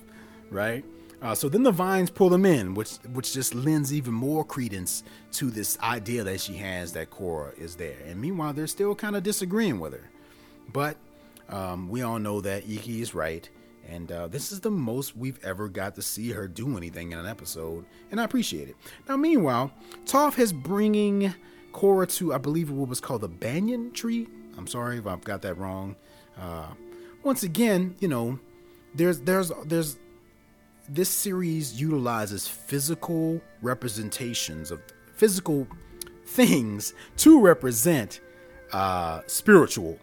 right? 0.49 0.85
Uh, 1.21 1.33
so 1.33 1.49
then 1.49 1.63
the 1.63 1.71
vines 1.71 2.09
pull 2.11 2.29
them 2.29 2.45
in, 2.45 2.75
which 2.75 2.97
which 3.13 3.33
just 3.33 3.55
lends 3.55 3.91
even 3.91 4.13
more 4.13 4.45
credence 4.45 5.03
to 5.31 5.49
this 5.49 5.79
idea 5.79 6.23
that 6.23 6.39
she 6.39 6.53
has 6.53 6.93
that 6.93 7.09
Korra 7.09 7.57
is 7.57 7.75
there. 7.75 7.97
And 8.05 8.21
meanwhile, 8.21 8.53
they're 8.53 8.67
still 8.67 8.93
kind 8.93 9.15
of 9.15 9.23
disagreeing 9.23 9.79
with 9.79 9.93
her. 9.93 10.09
But 10.71 10.97
um, 11.49 11.89
we 11.89 12.03
all 12.03 12.19
know 12.19 12.41
that 12.41 12.69
Ikki 12.69 13.01
is 13.01 13.15
right, 13.15 13.49
and 13.89 14.11
uh, 14.11 14.27
this 14.27 14.51
is 14.51 14.59
the 14.59 14.69
most 14.69 15.17
we've 15.17 15.43
ever 15.43 15.69
got 15.69 15.95
to 15.95 16.01
see 16.01 16.31
her 16.31 16.47
do 16.47 16.77
anything 16.77 17.13
in 17.13 17.17
an 17.17 17.25
episode, 17.25 17.85
and 18.11 18.21
I 18.21 18.23
appreciate 18.23 18.69
it. 18.69 18.75
Now, 19.09 19.17
meanwhile, 19.17 19.71
Toph 20.05 20.37
is 20.37 20.53
bringing 20.53 21.33
Korra 21.71 22.07
to, 22.17 22.33
I 22.33 22.37
believe, 22.37 22.69
what 22.69 22.89
was 22.89 22.99
called 22.99 23.21
the 23.21 23.27
banyan 23.27 23.91
tree. 23.91 24.27
I'm 24.57 24.67
sorry 24.67 24.97
if 24.97 25.07
I've 25.07 25.23
got 25.23 25.41
that 25.43 25.57
wrong. 25.57 25.95
Uh, 26.39 26.67
once 27.23 27.43
again, 27.43 27.95
you 27.99 28.07
know, 28.07 28.39
there's 28.93 29.21
there's 29.21 29.51
there's 29.65 29.97
this 30.89 31.09
series 31.09 31.79
utilizes 31.79 32.47
physical 32.47 33.41
representations 33.61 34.71
of 34.71 34.81
physical 35.15 35.67
things 36.25 36.93
to 37.17 37.41
represent 37.41 38.21
uh, 38.71 39.21
spiritual 39.27 39.97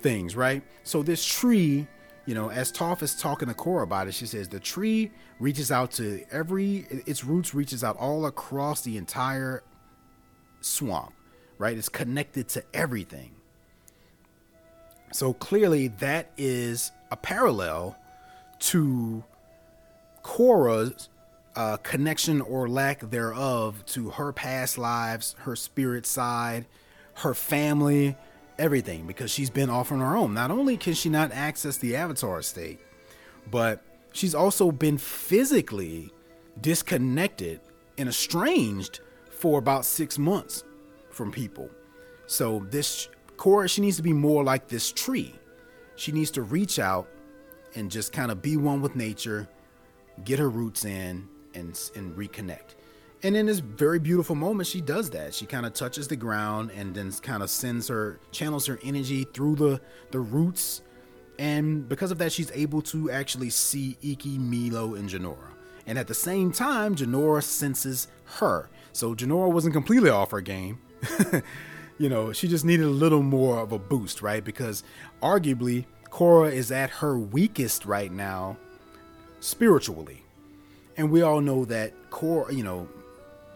things, 0.00 0.36
right? 0.36 0.62
So 0.82 1.02
this 1.02 1.24
tree, 1.24 1.86
you 2.26 2.34
know, 2.34 2.50
as 2.50 2.72
Toph 2.72 3.02
is 3.02 3.14
talking 3.14 3.48
to 3.48 3.54
Korra 3.54 3.82
about 3.82 4.08
it, 4.08 4.14
she 4.14 4.26
says 4.26 4.48
the 4.48 4.60
tree 4.60 5.10
reaches 5.38 5.72
out 5.72 5.92
to 5.92 6.24
every 6.30 6.86
its 7.06 7.24
roots 7.24 7.54
reaches 7.54 7.82
out 7.82 7.96
all 7.96 8.26
across 8.26 8.82
the 8.82 8.96
entire 8.96 9.62
swamp, 10.60 11.12
right? 11.58 11.76
It's 11.76 11.88
connected 11.88 12.48
to 12.50 12.64
everything. 12.74 13.32
So 15.12 15.32
clearly 15.32 15.88
that 15.88 16.30
is 16.36 16.92
a 17.10 17.16
parallel 17.16 17.96
to 18.60 19.24
Korra's 20.22 21.08
uh, 21.56 21.76
connection 21.78 22.40
or 22.40 22.68
lack 22.68 23.00
thereof 23.10 23.84
to 23.86 24.10
her 24.10 24.32
past 24.32 24.78
lives, 24.78 25.34
her 25.40 25.56
spirit 25.56 26.06
side, 26.06 26.66
her 27.14 27.34
family, 27.34 28.16
everything, 28.58 29.06
because 29.06 29.30
she's 29.30 29.50
been 29.50 29.70
off 29.70 29.90
on 29.92 30.00
her 30.00 30.16
own. 30.16 30.34
Not 30.34 30.50
only 30.50 30.76
can 30.76 30.94
she 30.94 31.08
not 31.08 31.32
access 31.32 31.76
the 31.76 31.96
avatar 31.96 32.42
state, 32.42 32.80
but 33.50 33.82
she's 34.12 34.34
also 34.34 34.70
been 34.70 34.98
physically 34.98 36.12
disconnected 36.60 37.60
and 37.98 38.08
estranged 38.08 39.00
for 39.30 39.58
about 39.58 39.84
six 39.84 40.18
months 40.18 40.64
from 41.10 41.32
people. 41.32 41.68
So 42.26 42.66
this 42.70 43.08
Korra, 43.36 43.68
she 43.68 43.80
needs 43.80 43.96
to 43.96 44.02
be 44.02 44.12
more 44.12 44.44
like 44.44 44.68
this 44.68 44.92
tree. 44.92 45.34
She 45.96 46.12
needs 46.12 46.30
to 46.32 46.42
reach 46.42 46.78
out 46.78 47.08
and 47.74 47.90
just 47.90 48.12
kind 48.12 48.30
of 48.30 48.42
be 48.42 48.56
one 48.56 48.80
with 48.82 48.94
nature 48.96 49.48
get 50.24 50.38
her 50.38 50.48
roots 50.48 50.84
in 50.84 51.28
and 51.54 51.78
and 51.94 52.16
reconnect. 52.16 52.74
And 53.22 53.36
in 53.36 53.46
this 53.46 53.58
very 53.58 53.98
beautiful 53.98 54.34
moment, 54.34 54.66
she 54.66 54.80
does 54.80 55.10
that. 55.10 55.34
She 55.34 55.44
kind 55.44 55.66
of 55.66 55.74
touches 55.74 56.08
the 56.08 56.16
ground 56.16 56.70
and 56.74 56.94
then 56.94 57.12
kind 57.12 57.42
of 57.42 57.50
sends 57.50 57.88
her 57.88 58.18
channels 58.30 58.66
her 58.66 58.78
energy 58.82 59.24
through 59.24 59.56
the 59.56 59.80
the 60.10 60.20
roots. 60.20 60.82
And 61.38 61.88
because 61.88 62.10
of 62.10 62.18
that, 62.18 62.32
she's 62.32 62.50
able 62.52 62.82
to 62.82 63.10
actually 63.10 63.50
see 63.50 63.96
Ikki, 64.02 64.38
Meelo, 64.38 64.98
and 64.98 65.08
Jinora. 65.08 65.54
And 65.86 65.98
at 65.98 66.06
the 66.06 66.14
same 66.14 66.52
time, 66.52 66.94
Jinora 66.94 67.42
senses 67.42 68.08
her. 68.36 68.68
So 68.92 69.14
Jinora 69.14 69.50
wasn't 69.52 69.74
completely 69.74 70.10
off 70.10 70.30
her 70.32 70.40
game. 70.40 70.80
you 71.98 72.08
know, 72.08 72.32
she 72.32 72.46
just 72.46 72.64
needed 72.64 72.84
a 72.84 72.90
little 72.90 73.22
more 73.22 73.58
of 73.58 73.72
a 73.72 73.78
boost, 73.78 74.20
right? 74.20 74.44
Because 74.44 74.82
arguably, 75.22 75.86
Korra 76.10 76.52
is 76.52 76.70
at 76.70 76.90
her 76.90 77.18
weakest 77.18 77.86
right 77.86 78.12
now 78.12 78.58
spiritually. 79.40 80.22
And 80.96 81.10
we 81.10 81.22
all 81.22 81.40
know 81.40 81.64
that 81.66 82.10
core, 82.10 82.50
you 82.52 82.62
know, 82.62 82.88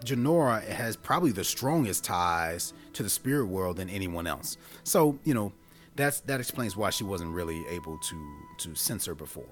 Jinora 0.05 0.64
has 0.66 0.97
probably 0.97 1.33
the 1.33 1.44
strongest 1.44 2.05
ties 2.05 2.73
to 2.92 3.03
the 3.03 3.11
spirit 3.11 3.47
world 3.47 3.77
than 3.77 3.88
anyone 3.88 4.27
else. 4.27 4.57
So, 4.85 5.18
you 5.25 5.35
know, 5.35 5.53
that's 5.97 6.20
that 6.20 6.40
explains 6.40 6.77
why 6.77 6.90
she 6.90 7.05
wasn't 7.05 7.33
really 7.33 7.64
able 7.68 7.99
to 7.99 8.38
to 8.59 8.75
sense 8.75 9.07
her 9.07 9.14
before. 9.14 9.47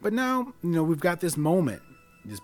But 0.00 0.12
now, 0.12 0.52
you 0.62 0.70
know, 0.70 0.84
we've 0.84 1.00
got 1.00 1.20
this 1.20 1.36
moment, 1.36 1.82
this 2.24 2.40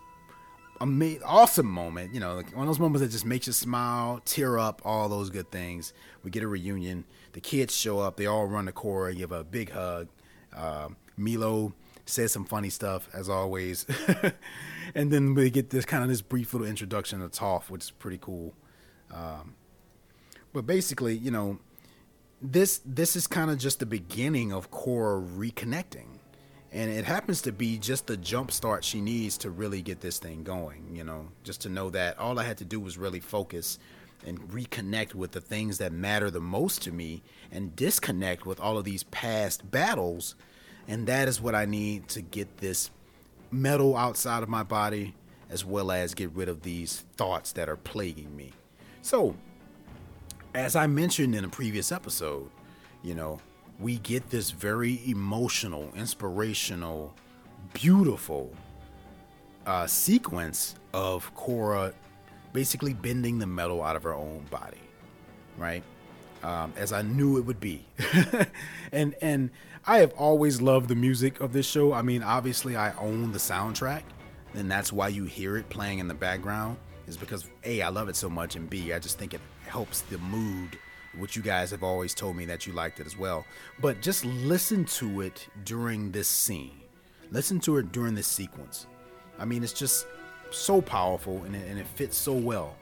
amazing, 0.81 1.23
awesome 1.25 1.67
moment. 1.67 2.13
You 2.13 2.21
know, 2.21 2.35
like 2.35 2.55
one 2.55 2.63
of 2.63 2.69
those 2.69 2.81
moments 2.81 3.03
that 3.03 3.11
just 3.11 3.25
makes 3.25 3.47
you 3.47 3.53
smile, 3.53 4.21
tear 4.25 4.59
up, 4.59 4.83
all 4.85 5.09
those 5.09 5.31
good 5.31 5.51
things. 5.51 5.93
We 6.23 6.31
get 6.31 6.43
a 6.43 6.49
reunion. 6.49 7.05
The 7.33 7.41
kids 7.41 7.77
show 7.77 8.01
up. 8.01 8.17
They 8.17 8.27
all 8.27 8.47
run 8.47 8.67
to 8.67 8.73
Korra, 8.73 9.17
give 9.17 9.33
a 9.33 9.45
big 9.45 9.71
hug. 9.71 10.09
Uh, 10.55 10.89
Meelo 11.19 11.73
says 12.07 12.33
some 12.33 12.45
funny 12.45 12.71
stuff 12.71 13.09
as 13.13 13.29
always, 13.29 13.87
and 14.95 15.11
then 15.11 15.35
we 15.35 15.51
get 15.51 15.71
this 15.71 15.85
kind 15.85 16.03
of 16.03 16.09
this 16.09 16.23
brief 16.23 16.53
little 16.53 16.67
introduction 16.67 17.21
to 17.21 17.29
Toph, 17.29 17.71
which 17.71 17.85
is 17.85 17.91
pretty 17.91 18.19
cool. 18.21 18.55
Um, 19.13 19.55
but 20.53 20.67
basically, 20.67 21.17
you 21.17 21.31
know, 21.31 21.59
this 22.41 22.81
this 22.85 23.17
is 23.17 23.27
kind 23.27 23.51
of 23.51 23.59
just 23.59 23.79
the 23.79 23.87
beginning 23.87 24.53
of 24.53 24.71
Korra 24.71 25.27
reconnecting, 25.37 26.19
and 26.73 26.91
it 26.91 27.05
happens 27.05 27.43
to 27.43 27.53
be 27.53 27.79
just 27.79 28.07
the 28.07 28.17
jump 28.17 28.51
start 28.51 28.85
she 28.85 29.01
needs 29.01 29.39
to 29.39 29.51
really 29.51 29.83
get 29.83 30.01
this 30.01 30.19
thing 30.19 30.43
going. 30.45 30.95
You 30.95 31.05
know, 31.05 31.29
just 31.43 31.63
to 31.63 31.69
know 31.69 31.91
that 31.91 32.19
all 32.19 32.39
I 32.39 32.45
had 32.45 32.59
to 32.59 32.65
do 32.65 32.81
was 32.81 32.99
really 32.99 33.21
focus 33.21 33.79
and 34.27 34.39
reconnect 34.51 35.15
with 35.15 35.33
the 35.33 35.41
things 35.41 35.79
that 35.79 35.93
matter 35.93 36.31
the 36.31 36.41
most 36.41 36.83
to 36.83 36.93
me 36.93 37.23
and 37.51 37.77
disconnect 37.77 38.47
with 38.47 38.59
all 38.59 38.79
of 38.79 38.85
these 38.85 39.03
past 39.05 39.71
battles 39.71 40.35
and 40.89 41.07
that 41.07 41.29
is 41.29 41.41
what 41.41 41.55
I 41.55 41.65
need 41.65 42.09
to 42.09 42.23
get 42.23 42.59
this 42.59 42.91
metal 43.51 43.97
outside 43.97 44.43
of 44.43 44.49
my 44.49 44.63
body, 44.63 45.15
as 45.51 45.65
well 45.65 45.91
as 45.91 46.15
get 46.15 46.31
rid 46.33 46.49
of 46.49 46.63
these 46.63 47.05
thoughts 47.17 47.53
that 47.53 47.69
are 47.69 47.77
plaguing 47.77 48.37
me. 48.37 48.53
So, 49.03 49.37
as 50.55 50.77
I 50.77 50.87
mentioned 50.87 51.35
in 51.35 51.45
a 51.45 51.49
previous 51.49 51.93
episode, 51.93 52.51
you 53.03 53.15
know, 53.15 53.41
we 53.79 53.99
get 53.99 54.31
this 54.31 54.51
very 54.51 55.01
emotional, 55.07 55.91
inspirational, 55.97 57.15
beautiful 57.73 58.53
uh, 59.67 59.87
sequence 59.87 60.77
of 60.93 61.35
Korra 61.35 61.93
basically 62.53 62.95
bending 62.95 63.39
the 63.39 63.47
metal 63.47 63.83
out 63.83 63.97
of 63.97 64.05
her 64.05 64.15
own 64.15 64.47
body, 64.51 64.81
right? 65.59 65.83
Um, 66.45 66.75
as 66.77 66.93
I 66.93 67.01
knew 67.01 67.39
it 67.39 67.47
would 67.47 67.59
be, 67.59 67.87
and 68.93 69.15
and 69.23 69.51
I 69.87 69.99
have 69.99 70.13
always 70.13 70.61
loved 70.61 70.89
the 70.89 70.95
music 70.95 71.41
of 71.41 71.55
this 71.55 71.67
show. 71.67 71.95
I 71.95 72.03
mean, 72.03 72.23
obviously, 72.23 72.77
I 72.77 72.95
own 72.99 73.33
the 73.33 73.39
soundtrack, 73.39 74.03
and 74.53 74.71
that's 74.71 74.93
why 74.93 75.09
you 75.09 75.25
hear 75.25 75.57
it 75.57 75.71
playing 75.71 76.01
in 76.01 76.09
the 76.09 76.15
background. 76.15 76.77
Is 77.07 77.17
because 77.17 77.49
a 77.65 77.81
I 77.81 77.89
love 77.89 78.11
it 78.11 78.17
so 78.17 78.29
much, 78.29 78.57
and 78.57 78.69
b 78.69 78.93
I 78.93 78.99
just 78.99 79.19
think 79.19 79.33
it 79.33 79.41
helps 79.67 80.03
the 80.03 80.19
mood 80.19 80.79
which 81.19 81.37
you 81.37 81.43
guys 81.43 81.71
have 81.71 81.83
always 81.83 82.15
told 82.15 82.37
me 82.37 82.45
that 82.47 82.67
you 82.67 82.73
liked 82.73 83.01
it 83.01 83.07
as 83.07 83.17
well. 83.17 83.45
But 83.81 84.01
just 84.01 84.25
listen 84.25 84.85
to 84.87 85.21
it 85.21 85.49
during 85.65 86.13
this 86.13 86.29
scene. 86.29 86.81
Listen 87.31 87.61
to 87.61 87.79
it 87.79 87.93
during 87.93 88.15
this 88.15 88.27
sequence. 88.27 88.87
I 89.39 89.45
mean, 89.45 89.63
it's 89.63 89.73
just 89.73 90.07
so 90.51 90.81
powerful 90.81 91.43
and 91.45 91.55
it, 91.55 91.69
and 91.69 91.79
it 91.79 91.87
fits 91.87 92.17
so 92.17 92.35
well. 92.35 92.77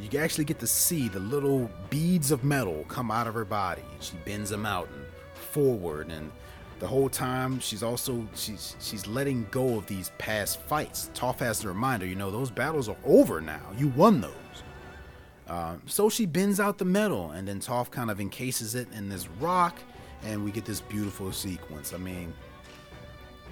You 0.00 0.18
actually 0.18 0.44
get 0.44 0.58
to 0.60 0.66
see 0.66 1.08
the 1.08 1.20
little 1.20 1.70
beads 1.90 2.30
of 2.30 2.42
metal 2.42 2.84
come 2.88 3.10
out 3.10 3.26
of 3.26 3.34
her 3.34 3.44
body. 3.44 3.82
She 4.00 4.16
bends 4.24 4.50
them 4.50 4.64
out 4.64 4.88
and 4.88 5.04
forward, 5.34 6.10
and 6.10 6.30
the 6.78 6.86
whole 6.86 7.10
time 7.10 7.60
she's 7.60 7.82
also 7.82 8.26
she's 8.34 8.76
she's 8.80 9.06
letting 9.06 9.46
go 9.50 9.76
of 9.76 9.86
these 9.86 10.10
past 10.18 10.60
fights. 10.62 11.10
Toph 11.14 11.38
has 11.40 11.60
to 11.60 11.68
remind 11.68 12.02
her, 12.02 12.08
you 12.08 12.14
know, 12.14 12.30
those 12.30 12.50
battles 12.50 12.88
are 12.88 12.96
over 13.04 13.40
now. 13.40 13.60
You 13.76 13.88
won 13.88 14.20
those. 14.20 14.32
Uh, 15.46 15.76
so 15.86 16.08
she 16.08 16.26
bends 16.26 16.60
out 16.60 16.78
the 16.78 16.84
metal, 16.84 17.32
and 17.32 17.46
then 17.46 17.60
Toph 17.60 17.90
kind 17.90 18.10
of 18.10 18.20
encases 18.20 18.74
it 18.74 18.88
in 18.92 19.08
this 19.08 19.28
rock, 19.40 19.78
and 20.22 20.44
we 20.44 20.50
get 20.50 20.64
this 20.64 20.80
beautiful 20.80 21.32
sequence. 21.32 21.92
I 21.92 21.98
mean, 21.98 22.32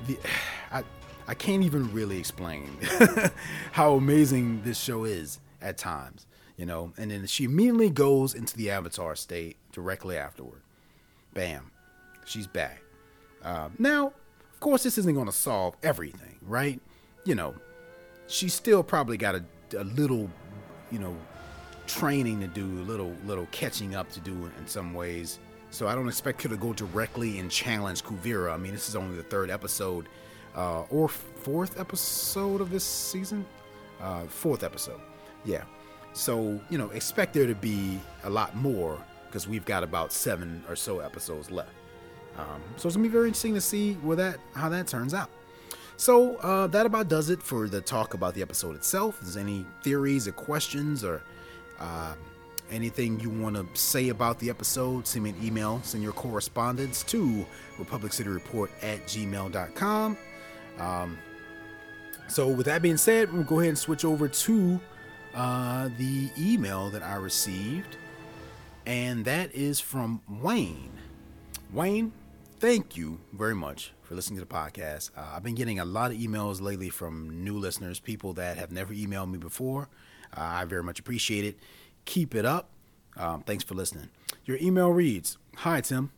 the 0.07 0.19
I 0.73 0.83
I 1.27 1.35
can't 1.35 1.63
even 1.63 1.93
really 1.93 2.19
explain 2.19 2.79
how 3.73 3.95
amazing 3.95 4.63
this 4.63 4.79
show 4.79 5.05
is 5.05 5.41
at 5.61 5.79
times, 5.79 6.27
you 6.57 6.67
know. 6.67 6.93
And 6.97 7.11
then 7.11 7.27
she 7.27 7.45
immediately 7.45 7.91
goes 7.91 8.35
into 8.35 8.57
the 8.57 8.71
Avatar 8.71 9.17
state 9.17 9.57
directly 9.73 10.17
afterward. 10.17 10.63
Bam, 11.35 11.71
she's 12.25 12.47
back. 12.47 12.83
Uh, 13.43 13.69
now, 13.79 14.09
of 14.09 14.61
course, 14.61 14.83
this 14.83 14.99
isn't 14.99 15.15
going 15.15 15.27
to 15.27 15.33
solve 15.33 15.77
everything, 15.83 16.37
right? 16.43 16.81
You 17.25 17.35
know, 17.35 17.55
she's 18.27 18.55
still 18.55 18.83
probably 18.83 19.17
got 19.17 19.35
a, 19.37 19.45
a 19.77 19.85
little, 19.85 20.31
you 20.91 20.99
know, 20.99 21.17
training 21.87 22.41
to 22.41 22.47
do, 22.47 22.65
a 22.65 22.85
little 22.85 23.15
little 23.27 23.47
catching 23.51 23.95
up 23.95 24.11
to 24.13 24.21
do 24.21 24.33
in 24.59 24.67
some 24.67 24.95
ways. 24.95 25.39
So 25.71 25.87
I 25.87 25.95
don't 25.95 26.09
expect 26.09 26.43
her 26.43 26.49
to 26.49 26.57
go 26.57 26.73
directly 26.73 27.39
and 27.39 27.51
challenge 27.51 28.03
Kuvira. 28.03 28.53
I 28.53 28.57
mean, 28.57 28.73
this 28.73 28.89
is 28.89 28.97
only 28.97 29.17
the 29.17 29.23
third 29.23 29.51
episode 29.51 30.09
uh, 30.57 30.83
or 30.91 31.09
fourth 31.09 31.79
episode 31.79 32.61
of 32.61 32.71
this 32.71 32.85
season. 32.85 33.45
Uh, 34.01 34.23
fourth 34.25 34.63
episode, 34.63 35.01
yeah. 35.45 35.65
So 36.13 36.61
you 36.71 36.79
know, 36.79 36.91
expect 36.91 37.35
there 37.35 37.47
to 37.47 37.55
be 37.55 38.01
a 38.25 38.31
lot 38.31 38.57
more 38.57 38.99
because 39.27 39.47
we've 39.47 39.65
got 39.65 39.83
about 39.85 40.13
seven 40.13 40.63
or 40.69 40.77
so 40.77 41.01
episodes 41.01 41.51
left. 41.51 41.73
Um, 42.37 42.63
so 42.77 42.89
it's 42.89 42.97
gonna 42.97 43.09
be 43.09 43.13
very 43.13 43.29
interesting 43.29 43.55
to 43.55 43.61
see 43.61 43.95
where 43.95 44.17
that 44.17 44.39
how 44.55 44.69
that 44.69 44.87
turns 44.87 45.15
out. 45.15 45.31
So 45.97 46.37
uh, 46.37 46.69
that 46.69 46.87
about 46.87 47.09
does 47.09 47.29
it 47.29 47.43
for 47.43 47.69
the 47.69 47.81
talk 47.81 48.15
about 48.15 48.35
the 48.35 48.43
episode 48.43 48.77
itself. 48.77 49.19
There's 49.21 49.37
any 49.37 49.67
theories 49.83 50.29
or 50.29 50.33
questions 50.33 51.03
or 51.03 51.23
uh, 51.81 52.15
anything 52.71 53.19
you 53.21 53.31
want 53.31 53.57
to 53.57 53.67
say 53.81 54.09
about 54.09 54.39
the 54.39 54.51
episode, 54.51 55.07
send 55.07 55.25
me 55.25 55.31
an 55.31 55.37
email, 55.43 55.81
send 55.83 56.03
your 56.03 56.13
correspondence 56.13 57.03
to 57.05 57.45
republiccityreport 57.79 58.69
at 58.83 59.07
gmail.com. 59.07 60.17
Um, 60.79 61.19
so, 62.29 62.49
with 62.49 62.67
that 62.67 62.83
being 62.83 62.99
said, 62.99 63.33
we'll 63.33 63.43
go 63.43 63.61
ahead 63.61 63.71
and 63.71 63.79
switch 63.79 64.05
over 64.05 64.29
to 64.29 64.81
uh, 65.39 65.89
the 65.97 66.29
email 66.37 66.91
that 66.91 67.03
I 67.03 67.15
received, 67.15 67.97
and 68.85 69.25
that 69.25 69.55
is 69.55 69.79
from 69.79 70.21
Wayne. 70.29 70.91
Wayne, 71.73 72.11
thank 72.59 72.97
you 72.97 73.21
very 73.33 73.55
much 73.55 73.93
for 74.03 74.17
listening 74.17 74.41
to 74.41 74.45
the 74.45 74.53
podcast. 74.53 75.13
Uh, 75.17 75.25
I've 75.33 75.45
been 75.45 75.55
getting 75.55 75.79
a 75.79 75.85
lot 75.85 76.11
of 76.11 76.17
emails 76.19 76.61
lately 76.61 76.91
from 76.91 77.45
new 77.45 77.57
listeners, 77.57 78.01
people 78.01 78.33
that 78.33 78.57
have 78.57 78.73
never 78.73 78.93
emailed 78.93 79.31
me 79.31 79.39
before. 79.39 79.89
Uh, 80.37 80.41
I 80.41 80.65
very 80.65 80.83
much 80.83 80.99
appreciate 80.99 81.45
it. 81.45 81.57
Keep 82.05 82.35
it 82.35 82.45
up. 82.45 82.71
Um, 83.17 83.43
thanks 83.43 83.63
for 83.63 83.77
listening. 83.77 84.09
Your 84.45 84.59
email 84.61 84.91
reads 84.91 85.39
Hi, 85.59 85.81
Tim. 85.81 86.11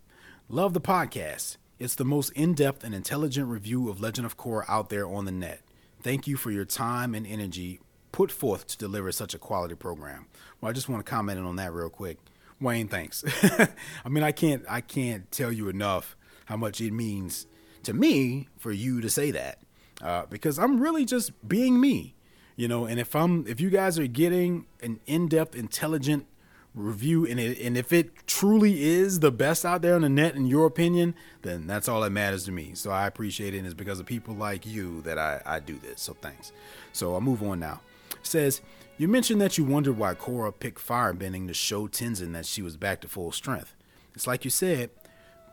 Love 0.48 0.72
the 0.72 0.80
podcast. 0.80 1.58
It's 1.78 1.94
the 1.94 2.06
most 2.06 2.30
in 2.30 2.54
depth 2.54 2.84
and 2.84 2.94
intelligent 2.94 3.48
review 3.48 3.90
of 3.90 4.00
Legend 4.00 4.24
of 4.24 4.38
Korra 4.38 4.64
out 4.66 4.88
there 4.88 5.06
on 5.06 5.26
the 5.26 5.32
net. 5.32 5.60
Thank 6.02 6.26
you 6.26 6.38
for 6.38 6.50
your 6.50 6.64
time 6.64 7.14
and 7.14 7.26
energy 7.26 7.80
put 8.12 8.30
forth 8.32 8.66
to 8.68 8.78
deliver 8.78 9.12
such 9.12 9.34
a 9.34 9.38
quality 9.38 9.74
program. 9.74 10.26
Well, 10.60 10.70
I 10.70 10.72
just 10.72 10.88
want 10.88 11.04
to 11.04 11.10
comment 11.10 11.40
on 11.40 11.56
that 11.56 11.72
real 11.72 11.90
quick. 11.90 12.18
Wayne, 12.60 12.88
thanks. 12.88 13.24
I 14.04 14.08
mean, 14.08 14.22
I 14.22 14.32
can't 14.32 14.64
I 14.68 14.80
can't 14.80 15.30
tell 15.30 15.50
you 15.50 15.68
enough 15.68 16.16
how 16.46 16.56
much 16.56 16.80
it 16.80 16.92
means 16.92 17.46
to 17.84 17.94
me 17.94 18.48
for 18.58 18.72
you 18.72 19.00
to 19.00 19.08
say 19.08 19.30
that 19.30 19.58
uh, 20.02 20.26
because 20.28 20.58
I'm 20.58 20.80
really 20.80 21.04
just 21.04 21.48
being 21.48 21.80
me 21.80 22.14
you 22.60 22.68
know 22.68 22.84
and 22.84 23.00
if 23.00 23.16
i'm 23.16 23.46
if 23.46 23.58
you 23.58 23.70
guys 23.70 23.98
are 23.98 24.06
getting 24.06 24.66
an 24.82 25.00
in-depth 25.06 25.54
intelligent 25.54 26.26
review 26.74 27.26
and 27.26 27.40
it, 27.40 27.58
and 27.58 27.76
if 27.76 27.90
it 27.90 28.10
truly 28.26 28.84
is 28.84 29.20
the 29.20 29.32
best 29.32 29.64
out 29.64 29.80
there 29.80 29.94
on 29.94 30.02
the 30.02 30.08
net 30.10 30.34
in 30.34 30.46
your 30.46 30.66
opinion 30.66 31.14
then 31.40 31.66
that's 31.66 31.88
all 31.88 32.02
that 32.02 32.10
matters 32.10 32.44
to 32.44 32.52
me 32.52 32.74
so 32.74 32.90
i 32.90 33.06
appreciate 33.06 33.54
it 33.54 33.58
and 33.58 33.66
it's 33.66 33.74
because 33.74 33.98
of 33.98 34.04
people 34.04 34.34
like 34.34 34.66
you 34.66 35.00
that 35.02 35.18
i 35.18 35.40
i 35.46 35.58
do 35.58 35.78
this 35.78 36.02
so 36.02 36.12
thanks 36.20 36.52
so 36.92 37.14
i'll 37.14 37.20
move 37.22 37.42
on 37.42 37.58
now 37.58 37.80
says 38.22 38.60
you 38.96 39.08
mentioned 39.08 39.40
that 39.40 39.56
you 39.56 39.64
wondered 39.64 39.96
why 39.96 40.14
Korra 40.14 40.52
picked 40.56 40.86
firebending 40.86 41.46
to 41.48 41.54
show 41.54 41.88
Tenzin 41.88 42.32
that 42.34 42.44
she 42.44 42.60
was 42.60 42.76
back 42.76 43.00
to 43.00 43.08
full 43.08 43.32
strength. 43.32 43.74
It's 44.14 44.26
like 44.26 44.44
you 44.44 44.50
said, 44.50 44.90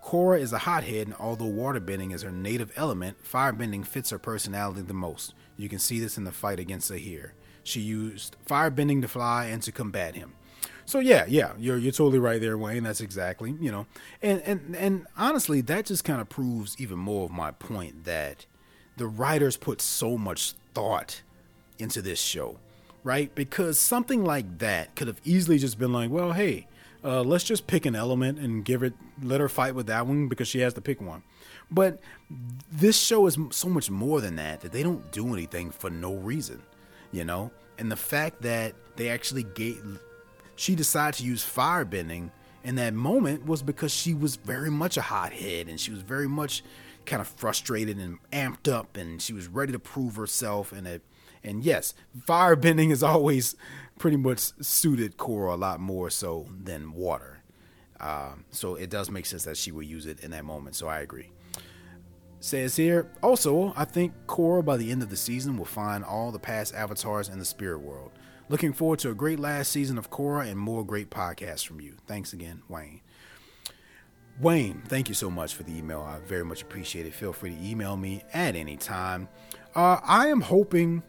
Korra 0.04 0.40
is 0.40 0.54
a 0.54 0.60
hothead, 0.60 1.08
and 1.08 1.16
although 1.20 1.46
waterbending 1.46 2.14
is 2.14 2.24
her 2.24 2.32
native 2.32 2.72
element, 2.76 3.24
firebending 3.24 3.86
fits 3.86 4.10
her 4.10 4.20
personality 4.20 4.82
the 4.82 4.94
most. 4.94 5.34
You 5.56 5.70
can 5.70 5.80
see 5.80 6.00
this 6.00 6.18
in 6.18 6.24
the 6.24 6.32
fight 6.32 6.60
against 6.60 6.88
Zahir. 6.88 7.34
She 7.64 7.82
used 7.82 8.36
firebending 8.46 9.02
to 9.02 9.08
fly 9.08 9.46
and 9.46 9.62
to 9.64 9.72
combat 9.72 10.16
him. 10.16 10.34
So 10.86 11.00
yeah, 11.00 11.26
yeah, 11.28 11.52
you're 11.58 11.78
you're 11.78 11.92
totally 11.92 12.20
right 12.20 12.40
there, 12.40 12.58
Wayne. 12.58 12.84
That's 12.84 13.02
exactly 13.02 13.56
you 13.60 13.72
know, 13.72 13.88
and 14.22 14.42
and 14.42 14.76
and 14.76 15.08
honestly, 15.18 15.60
that 15.62 15.86
just 15.86 16.06
kind 16.06 16.22
of 16.22 16.30
proves 16.30 16.80
even 16.80 16.98
more 16.98 17.26
of 17.26 17.32
my 17.32 17.52
point 17.52 18.06
that 18.06 18.46
the 18.96 19.08
writers 19.08 19.58
put 19.58 19.82
so 19.82 20.18
much 20.18 20.54
thought 20.74 21.22
into 21.80 22.02
this 22.02 22.20
show, 22.20 22.58
right? 23.04 23.34
Because 23.36 23.80
something 23.80 24.24
like 24.24 24.60
that 24.60 24.96
could 24.96 25.08
have 25.08 25.22
easily 25.24 25.58
just 25.58 25.78
been 25.80 25.94
like, 25.94 26.10
well, 26.10 26.34
hey, 26.34 26.68
uh, 27.04 27.22
let's 27.22 27.44
just 27.44 27.68
pick 27.68 27.86
an 27.86 27.96
element 27.96 28.40
and 28.40 28.66
give 28.66 28.84
it, 28.84 28.94
let 29.22 29.40
her 29.40 29.50
fight 29.50 29.76
with 29.76 29.88
that 29.88 30.08
one 30.08 30.28
because 30.28 30.48
she 30.48 30.60
has 30.60 30.74
to 30.74 30.82
pick 30.82 31.02
one. 31.02 31.24
But 31.70 32.00
this 32.72 33.00
show 33.00 33.28
is 33.28 33.38
so 33.52 33.70
much 33.70 33.90
more 33.90 34.22
than 34.22 34.36
that, 34.38 34.62
that 34.62 34.72
they 34.72 34.84
don't 34.84 35.12
do 35.12 35.34
anything 35.34 35.72
for 35.72 35.90
no 35.90 36.16
reason, 36.16 36.62
you 37.12 37.24
know? 37.24 37.52
And 37.78 37.92
the 37.92 37.98
fact 37.98 38.42
that 38.42 38.74
they 38.96 39.10
actually 39.10 39.44
gave, 39.44 40.00
she 40.56 40.76
decided 40.76 41.20
to 41.20 41.24
use 41.24 41.44
firebending 41.44 42.32
in 42.64 42.76
that 42.76 42.94
moment 42.94 43.46
was 43.46 43.62
because 43.62 43.94
she 43.94 44.14
was 44.14 44.36
very 44.36 44.72
much 44.72 44.98
a 44.98 45.02
hothead 45.02 45.68
and 45.68 45.80
she 45.80 45.92
was 45.92 46.02
very 46.02 46.28
much 46.28 46.64
kind 47.06 47.22
of 47.22 47.28
frustrated 47.28 47.98
and 47.98 48.18
amped 48.32 48.72
up 48.72 48.98
and 48.98 49.22
she 49.22 49.32
was 49.32 49.48
ready 49.48 49.72
to 49.72 49.80
prove 49.80 50.16
herself 50.16 50.74
and 50.74 50.86
it 50.86 51.02
and 51.44 51.64
yes 51.64 51.94
firebending 52.28 52.92
is 52.92 53.04
always 53.14 53.56
pretty 54.00 54.18
much 54.18 54.52
suited 54.62 55.18
Korra 55.18 55.54
a 55.54 55.58
lot 55.58 55.80
more 55.80 56.10
so 56.10 56.48
than 56.64 56.94
water 56.94 57.40
um, 58.00 58.46
so 58.52 58.76
it 58.76 58.90
does 58.90 59.10
make 59.10 59.26
sense 59.26 59.44
that 59.46 59.58
she 59.58 59.72
would 59.72 59.88
use 59.88 60.06
it 60.06 60.20
in 60.20 60.32
that 60.32 60.46
moment 60.46 60.76
so 60.76 60.88
i 60.88 61.00
agree 61.00 61.32
Says 62.40 62.76
here, 62.76 63.12
also, 63.24 63.74
I 63.76 63.84
think 63.84 64.14
Korra 64.28 64.64
by 64.64 64.78
the 64.78 64.92
end 64.92 65.02
of 65.02 65.10
the 65.10 65.18
season 65.18 65.58
will 65.58 65.66
find 65.66 66.04
all 66.04 66.32
the 66.32 66.40
past 66.40 66.76
avatars 66.76 67.30
in 67.30 67.40
the 67.40 67.46
spirit 67.46 67.80
world. 67.80 68.12
Looking 68.48 68.74
forward 68.74 69.00
to 69.00 69.10
a 69.10 69.16
great 69.16 69.40
last 69.40 69.72
season 69.72 69.98
of 69.98 70.12
Korra 70.12 70.48
and 70.48 70.60
more 70.60 70.86
great 70.86 71.10
podcasts 71.10 71.66
from 71.66 71.82
you. 71.82 71.96
Thanks 72.06 72.34
again, 72.34 72.62
Wayne. 72.70 73.02
Wayne, 74.40 74.84
thank 74.88 75.10
you 75.10 75.16
so 75.16 75.32
much 75.32 75.56
for 75.56 75.64
the 75.64 75.76
email. 75.76 76.02
I 76.02 76.20
very 76.20 76.46
much 76.46 76.62
appreciate 76.62 77.08
it. 77.08 77.14
Feel 77.14 77.34
free 77.34 77.56
to 77.56 77.62
email 77.62 77.98
me 77.98 78.24
at 78.34 78.56
any 78.56 78.78
time. 78.78 79.28
Uh, 79.76 80.00
I 80.04 80.28
am 80.28 80.42
hoping 80.42 81.02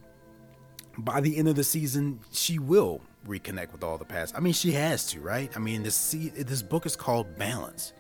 by 0.98 1.20
the 1.20 1.38
end 1.38 1.48
of 1.48 1.56
the 1.56 1.64
season 1.64 2.20
she 2.32 2.58
will 2.58 3.00
reconnect 3.26 3.72
with 3.72 3.82
all 3.82 3.96
the 3.96 4.04
past. 4.04 4.34
I 4.36 4.40
mean, 4.40 4.52
she 4.52 4.72
has 4.72 5.06
to, 5.12 5.20
right? 5.20 5.50
I 5.56 5.60
mean, 5.60 5.82
this 5.82 6.10
this 6.12 6.62
book 6.62 6.84
is 6.84 6.96
called 6.96 7.38
Balance. 7.38 7.92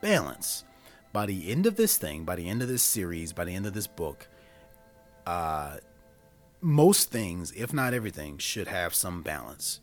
Balance 0.00 0.64
by 1.12 1.24
the 1.24 1.50
end 1.50 1.64
of 1.66 1.76
this 1.76 1.96
thing, 1.96 2.24
by 2.24 2.36
the 2.36 2.48
end 2.48 2.60
of 2.62 2.68
this 2.68 2.82
series, 2.82 3.32
by 3.32 3.44
the 3.44 3.54
end 3.54 3.64
of 3.66 3.72
this 3.72 3.86
book, 3.86 4.28
uh, 5.26 5.78
most 6.60 7.10
things, 7.10 7.52
if 7.52 7.72
not 7.72 7.94
everything, 7.94 8.36
should 8.36 8.68
have 8.68 8.94
some 8.94 9.22
balance. 9.22 9.80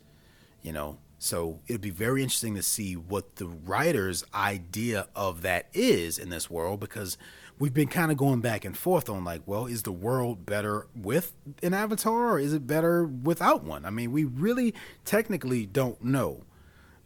You 0.61 0.73
know, 0.73 0.99
So 1.23 1.61
it'd 1.67 1.79
be 1.79 1.89
very 1.89 2.21
interesting 2.21 2.55
to 2.55 2.61
see 2.61 2.95
what 2.95 3.37
the 3.37 3.47
writer's 3.47 4.25
idea 4.35 5.07
of 5.15 5.41
that 5.43 5.67
is 5.73 6.19
in 6.19 6.29
this 6.29 6.49
world 6.49 6.81
because 6.81 7.17
we've 7.59 7.73
been 7.73 7.87
kind 7.87 8.11
of 8.11 8.17
going 8.17 8.41
back 8.41 8.65
and 8.65 8.77
forth 8.77 9.09
on 9.09 9.23
like, 9.23 9.41
well, 9.45 9.65
is 9.65 9.83
the 9.83 9.91
world 9.91 10.45
better 10.45 10.87
with 10.95 11.33
an 11.61 11.73
avatar 11.73 12.31
or 12.31 12.39
is 12.39 12.53
it 12.53 12.67
better 12.67 13.05
without 13.05 13.63
one? 13.63 13.85
I 13.85 13.89
mean, 13.89 14.11
we 14.11 14.25
really 14.25 14.73
technically 15.05 15.65
don't 15.65 16.03
know. 16.03 16.43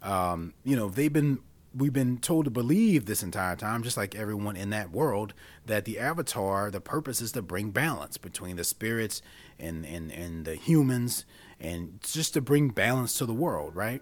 Um, 0.01 0.53
you 0.63 0.75
know, 0.75 0.89
they've 0.89 1.11
been 1.11 1.39
we've 1.75 1.93
been 1.93 2.17
told 2.17 2.45
to 2.45 2.51
believe 2.51 3.05
this 3.05 3.21
entire 3.21 3.55
time, 3.55 3.83
just 3.83 3.97
like 3.97 4.15
everyone 4.15 4.55
in 4.55 4.69
that 4.71 4.91
world, 4.91 5.33
that 5.65 5.85
the 5.85 5.99
avatar, 5.99 6.71
the 6.71 6.81
purpose 6.81 7.21
is 7.21 7.31
to 7.33 7.41
bring 7.41 7.71
balance 7.71 8.17
between 8.17 8.55
the 8.55 8.63
spirits 8.63 9.21
and 9.59 9.85
and 9.85 10.11
and 10.11 10.45
the 10.45 10.55
humans, 10.55 11.25
and 11.59 11.99
just 12.01 12.33
to 12.33 12.41
bring 12.41 12.69
balance 12.69 13.17
to 13.17 13.25
the 13.25 13.33
world, 13.33 13.75
right? 13.75 14.01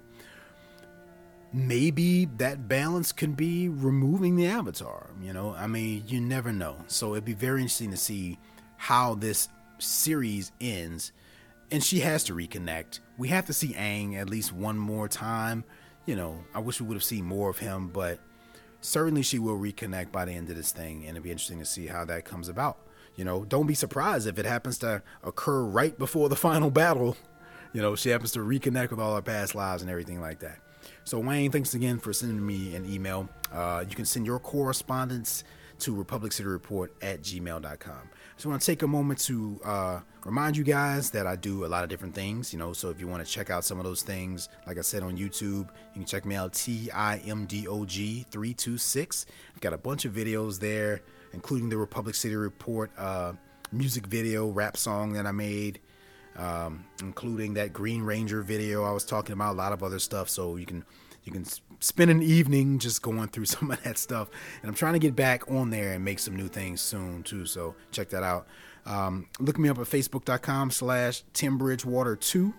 Maybe 1.55 2.25
that 2.37 2.67
balance 2.67 3.11
can 3.11 3.33
be 3.33 3.69
removing 3.69 4.35
the 4.35 4.47
avatar. 4.47 5.09
You 5.21 5.31
know, 5.33 5.55
I 5.57 5.67
mean, 5.67 6.03
you 6.07 6.19
never 6.19 6.51
know. 6.51 6.77
So 6.87 7.13
it'd 7.13 7.25
be 7.25 7.33
very 7.33 7.61
interesting 7.61 7.91
to 7.91 7.97
see 7.97 8.37
how 8.77 9.15
this 9.15 9.47
series 9.79 10.51
ends. 10.59 11.13
And 11.71 11.83
she 11.83 11.99
has 12.01 12.23
to 12.25 12.35
reconnect. 12.35 12.99
We 13.17 13.29
have 13.29 13.45
to 13.45 13.53
see 13.53 13.73
Aang 13.73 14.15
at 14.15 14.29
least 14.29 14.51
one 14.53 14.77
more 14.77 15.07
time 15.07 15.63
you 16.05 16.15
know, 16.15 16.43
I 16.53 16.59
wish 16.59 16.79
we 16.79 16.87
would 16.87 16.95
have 16.95 17.03
seen 17.03 17.25
more 17.25 17.49
of 17.49 17.57
him, 17.57 17.87
but 17.87 18.19
certainly 18.81 19.23
she 19.23 19.39
will 19.39 19.57
reconnect 19.57 20.11
by 20.11 20.25
the 20.25 20.31
end 20.31 20.49
of 20.49 20.55
this 20.55 20.71
thing, 20.71 20.99
and 21.01 21.11
it'd 21.11 21.23
be 21.23 21.31
interesting 21.31 21.59
to 21.59 21.65
see 21.65 21.87
how 21.87 22.05
that 22.05 22.25
comes 22.25 22.47
about. 22.47 22.77
You 23.15 23.25
know, 23.25 23.45
don't 23.45 23.67
be 23.67 23.75
surprised 23.75 24.27
if 24.27 24.37
it 24.37 24.45
happens 24.45 24.77
to 24.79 25.01
occur 25.23 25.63
right 25.63 25.97
before 25.97 26.29
the 26.29 26.35
final 26.35 26.69
battle. 26.69 27.17
You 27.73 27.81
know, 27.81 27.95
she 27.95 28.09
happens 28.09 28.31
to 28.33 28.39
reconnect 28.39 28.91
with 28.91 28.99
all 28.99 29.15
her 29.15 29.21
past 29.21 29.55
lives 29.55 29.81
and 29.81 29.91
everything 29.91 30.21
like 30.21 30.39
that. 30.39 30.59
So, 31.05 31.19
Wayne, 31.19 31.51
thanks 31.51 31.75
again 31.75 31.99
for 31.99 32.13
sending 32.13 32.43
me 32.43 32.75
an 32.75 32.91
email. 32.91 33.29
Uh, 33.53 33.85
you 33.87 33.95
can 33.95 34.05
send 34.05 34.25
your 34.25 34.39
correspondence 34.39 35.43
to 35.77 35.95
republiccityreport 35.95 36.87
at 37.03 37.21
gmail.com. 37.21 38.09
Just 38.35 38.45
want 38.47 38.59
to 38.59 38.65
take 38.65 38.81
a 38.81 38.87
moment 38.87 39.19
to 39.19 39.61
uh, 39.63 39.99
remind 40.25 40.57
you 40.57 40.63
guys 40.63 41.11
that 41.11 41.27
I 41.27 41.35
do 41.35 41.63
a 41.63 41.67
lot 41.67 41.83
of 41.83 41.91
different 41.91 42.15
things, 42.15 42.51
you 42.51 42.57
know. 42.57 42.73
So 42.73 42.89
if 42.89 42.99
you 42.99 43.07
want 43.07 43.23
to 43.23 43.31
check 43.31 43.51
out 43.51 43.63
some 43.63 43.77
of 43.77 43.83
those 43.83 44.01
things, 44.01 44.49
like 44.65 44.79
I 44.79 44.81
said 44.81 45.03
on 45.03 45.15
YouTube, 45.15 45.69
you 45.69 45.93
can 45.93 46.05
check 46.05 46.25
me 46.25 46.33
out 46.33 46.53
T 46.53 46.89
I 46.89 47.17
M 47.17 47.45
D 47.45 47.67
O 47.67 47.85
G 47.85 48.25
326. 48.31 49.27
I've 49.53 49.61
got 49.61 49.73
a 49.73 49.77
bunch 49.77 50.05
of 50.05 50.13
videos 50.13 50.59
there, 50.59 51.01
including 51.33 51.69
the 51.69 51.77
Republic 51.77 52.15
City 52.15 52.35
Report 52.35 52.89
uh, 52.97 53.33
music 53.71 54.07
video, 54.07 54.47
rap 54.47 54.75
song 54.75 55.13
that 55.13 55.27
I 55.27 55.31
made. 55.31 55.81
Um, 56.37 56.85
including 56.99 57.53
that 57.53 57.71
Green 57.71 58.01
Ranger 58.01 58.41
video 58.41 58.83
I 58.83 58.91
was 58.91 59.05
talking 59.05 59.33
about, 59.33 59.53
a 59.53 59.57
lot 59.57 59.71
of 59.71 59.83
other 59.83 59.99
stuff. 59.99 60.29
So 60.29 60.57
you 60.57 60.65
can 60.65 60.83
you 61.23 61.31
can 61.31 61.45
spend 61.79 62.11
an 62.11 62.21
evening 62.21 62.79
just 62.79 63.01
going 63.01 63.27
through 63.29 63.45
some 63.55 63.71
of 63.71 63.83
that 63.83 63.97
stuff. 63.97 64.29
And 64.61 64.69
I'm 64.69 64.75
trying 64.75 64.93
to 64.93 64.99
get 64.99 65.15
back 65.15 65.49
on 65.49 65.69
there 65.69 65.93
and 65.93 66.03
make 66.03 66.19
some 66.19 66.35
new 66.35 66.47
things 66.47 66.81
soon 66.81 67.23
too. 67.23 67.45
So 67.45 67.75
check 67.91 68.09
that 68.09 68.23
out. 68.23 68.47
Um, 68.85 69.27
look 69.39 69.57
me 69.57 69.69
up 69.69 69.79
at 69.79 69.85
facebook.com 69.85 70.71
slash 70.71 71.23
timbridgewater2 71.33 72.53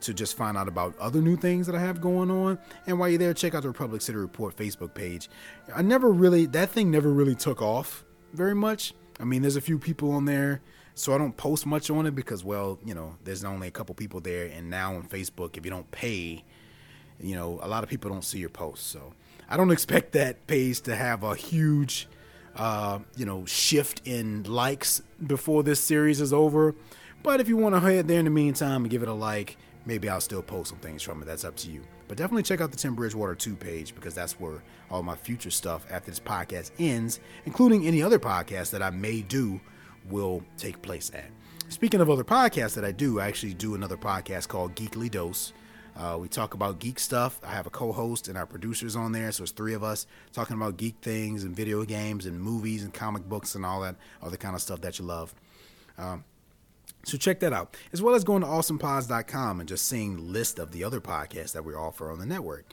to 0.00 0.14
just 0.14 0.36
find 0.36 0.56
out 0.56 0.68
about 0.68 0.96
other 0.98 1.20
new 1.20 1.36
things 1.36 1.66
that 1.66 1.74
I 1.74 1.80
have 1.80 2.00
going 2.00 2.30
on. 2.30 2.58
And 2.86 2.98
while 2.98 3.08
you're 3.08 3.18
there, 3.18 3.34
check 3.34 3.54
out 3.54 3.62
the 3.62 3.68
Republic 3.68 4.00
City 4.00 4.16
Report 4.16 4.56
Facebook 4.56 4.94
page. 4.94 5.28
I 5.74 5.82
never 5.82 6.10
really, 6.10 6.46
that 6.46 6.70
thing 6.70 6.90
never 6.90 7.10
really 7.10 7.34
took 7.34 7.60
off 7.60 8.04
very 8.32 8.54
much. 8.54 8.94
I 9.20 9.24
mean, 9.24 9.42
there's 9.42 9.56
a 9.56 9.60
few 9.60 9.78
people 9.78 10.12
on 10.12 10.24
there, 10.24 10.62
so 10.98 11.14
I 11.14 11.18
don't 11.18 11.36
post 11.36 11.64
much 11.64 11.90
on 11.90 12.06
it 12.06 12.14
because, 12.14 12.42
well, 12.42 12.78
you 12.84 12.92
know, 12.92 13.14
there's 13.22 13.44
only 13.44 13.68
a 13.68 13.70
couple 13.70 13.94
people 13.94 14.20
there. 14.20 14.46
And 14.46 14.68
now 14.68 14.96
on 14.96 15.04
Facebook, 15.04 15.56
if 15.56 15.64
you 15.64 15.70
don't 15.70 15.88
pay, 15.92 16.42
you 17.20 17.36
know, 17.36 17.60
a 17.62 17.68
lot 17.68 17.84
of 17.84 17.88
people 17.88 18.10
don't 18.10 18.24
see 18.24 18.38
your 18.38 18.48
posts. 18.48 18.86
So 18.86 19.12
I 19.48 19.56
don't 19.56 19.70
expect 19.78 20.12
that 20.12 20.46
page 20.48 20.80
to 20.82 20.96
have 20.96 21.22
a 21.22 21.36
huge, 21.36 22.08
uh, 22.56 22.98
you 23.16 23.24
know, 23.24 23.46
shift 23.46 24.02
in 24.06 24.42
likes 24.42 25.00
before 25.24 25.62
this 25.62 25.78
series 25.78 26.20
is 26.20 26.32
over. 26.32 26.74
But 27.22 27.40
if 27.40 27.48
you 27.48 27.56
want 27.56 27.76
to 27.76 27.80
head 27.80 28.08
there 28.08 28.18
in 28.18 28.24
the 28.24 28.30
meantime 28.30 28.82
and 28.82 28.90
give 28.90 29.02
it 29.02 29.08
a 29.08 29.12
like, 29.12 29.56
maybe 29.86 30.08
I'll 30.08 30.20
still 30.20 30.42
post 30.42 30.70
some 30.70 30.78
things 30.78 31.02
from 31.02 31.22
it. 31.22 31.26
That's 31.26 31.44
up 31.44 31.54
to 31.56 31.70
you. 31.70 31.82
But 32.08 32.16
definitely 32.16 32.42
check 32.42 32.60
out 32.60 32.72
the 32.72 32.76
Tim 32.76 32.94
Bridgewater 32.94 33.36
2 33.36 33.54
page 33.54 33.94
because 33.94 34.14
that's 34.14 34.40
where 34.40 34.62
all 34.90 35.04
my 35.04 35.14
future 35.14 35.50
stuff 35.50 35.86
after 35.90 36.10
this 36.10 36.18
podcast 36.18 36.72
ends, 36.78 37.20
including 37.44 37.86
any 37.86 38.02
other 38.02 38.18
podcasts 38.18 38.70
that 38.70 38.82
I 38.82 38.90
may 38.90 39.20
do, 39.20 39.60
will 40.10 40.42
take 40.56 40.80
place 40.82 41.10
at. 41.14 41.30
Speaking 41.68 42.00
of 42.00 42.08
other 42.08 42.24
podcasts 42.24 42.74
that 42.74 42.84
I 42.84 42.92
do, 42.92 43.20
I 43.20 43.26
actually 43.26 43.54
do 43.54 43.74
another 43.74 43.96
podcast 43.96 44.48
called 44.48 44.74
Geekly 44.74 45.10
Dose. 45.10 45.52
Uh, 45.98 46.16
we 46.16 46.28
talk 46.28 46.54
about 46.54 46.78
geek 46.78 46.98
stuff. 46.98 47.40
I 47.42 47.50
have 47.50 47.66
a 47.66 47.70
co-host 47.70 48.28
and 48.28 48.38
our 48.38 48.46
producers 48.46 48.94
on 48.94 49.10
there, 49.12 49.32
so 49.32 49.42
it's 49.42 49.52
three 49.52 49.74
of 49.74 49.82
us 49.82 50.06
talking 50.32 50.56
about 50.56 50.76
geek 50.76 50.94
things 51.02 51.42
and 51.42 51.54
video 51.54 51.84
games 51.84 52.24
and 52.24 52.40
movies 52.40 52.84
and 52.84 52.94
comic 52.94 53.28
books 53.28 53.56
and 53.56 53.66
all 53.66 53.80
that 53.80 53.96
other 54.22 54.36
kind 54.36 54.54
of 54.54 54.62
stuff 54.62 54.80
that 54.82 54.98
you 54.98 55.04
love. 55.04 55.34
Um, 55.98 56.24
so 57.04 57.18
check 57.18 57.40
that 57.40 57.52
out, 57.52 57.76
as 57.92 58.00
well 58.00 58.14
as 58.14 58.22
going 58.22 58.42
to 58.42 58.48
awesomepods.com 58.48 59.60
and 59.60 59.68
just 59.68 59.86
seeing 59.86 60.16
the 60.16 60.22
list 60.22 60.58
of 60.58 60.70
the 60.70 60.84
other 60.84 61.00
podcasts 61.00 61.52
that 61.52 61.64
we 61.64 61.74
offer 61.74 62.10
on 62.10 62.18
the 62.18 62.26
network. 62.26 62.66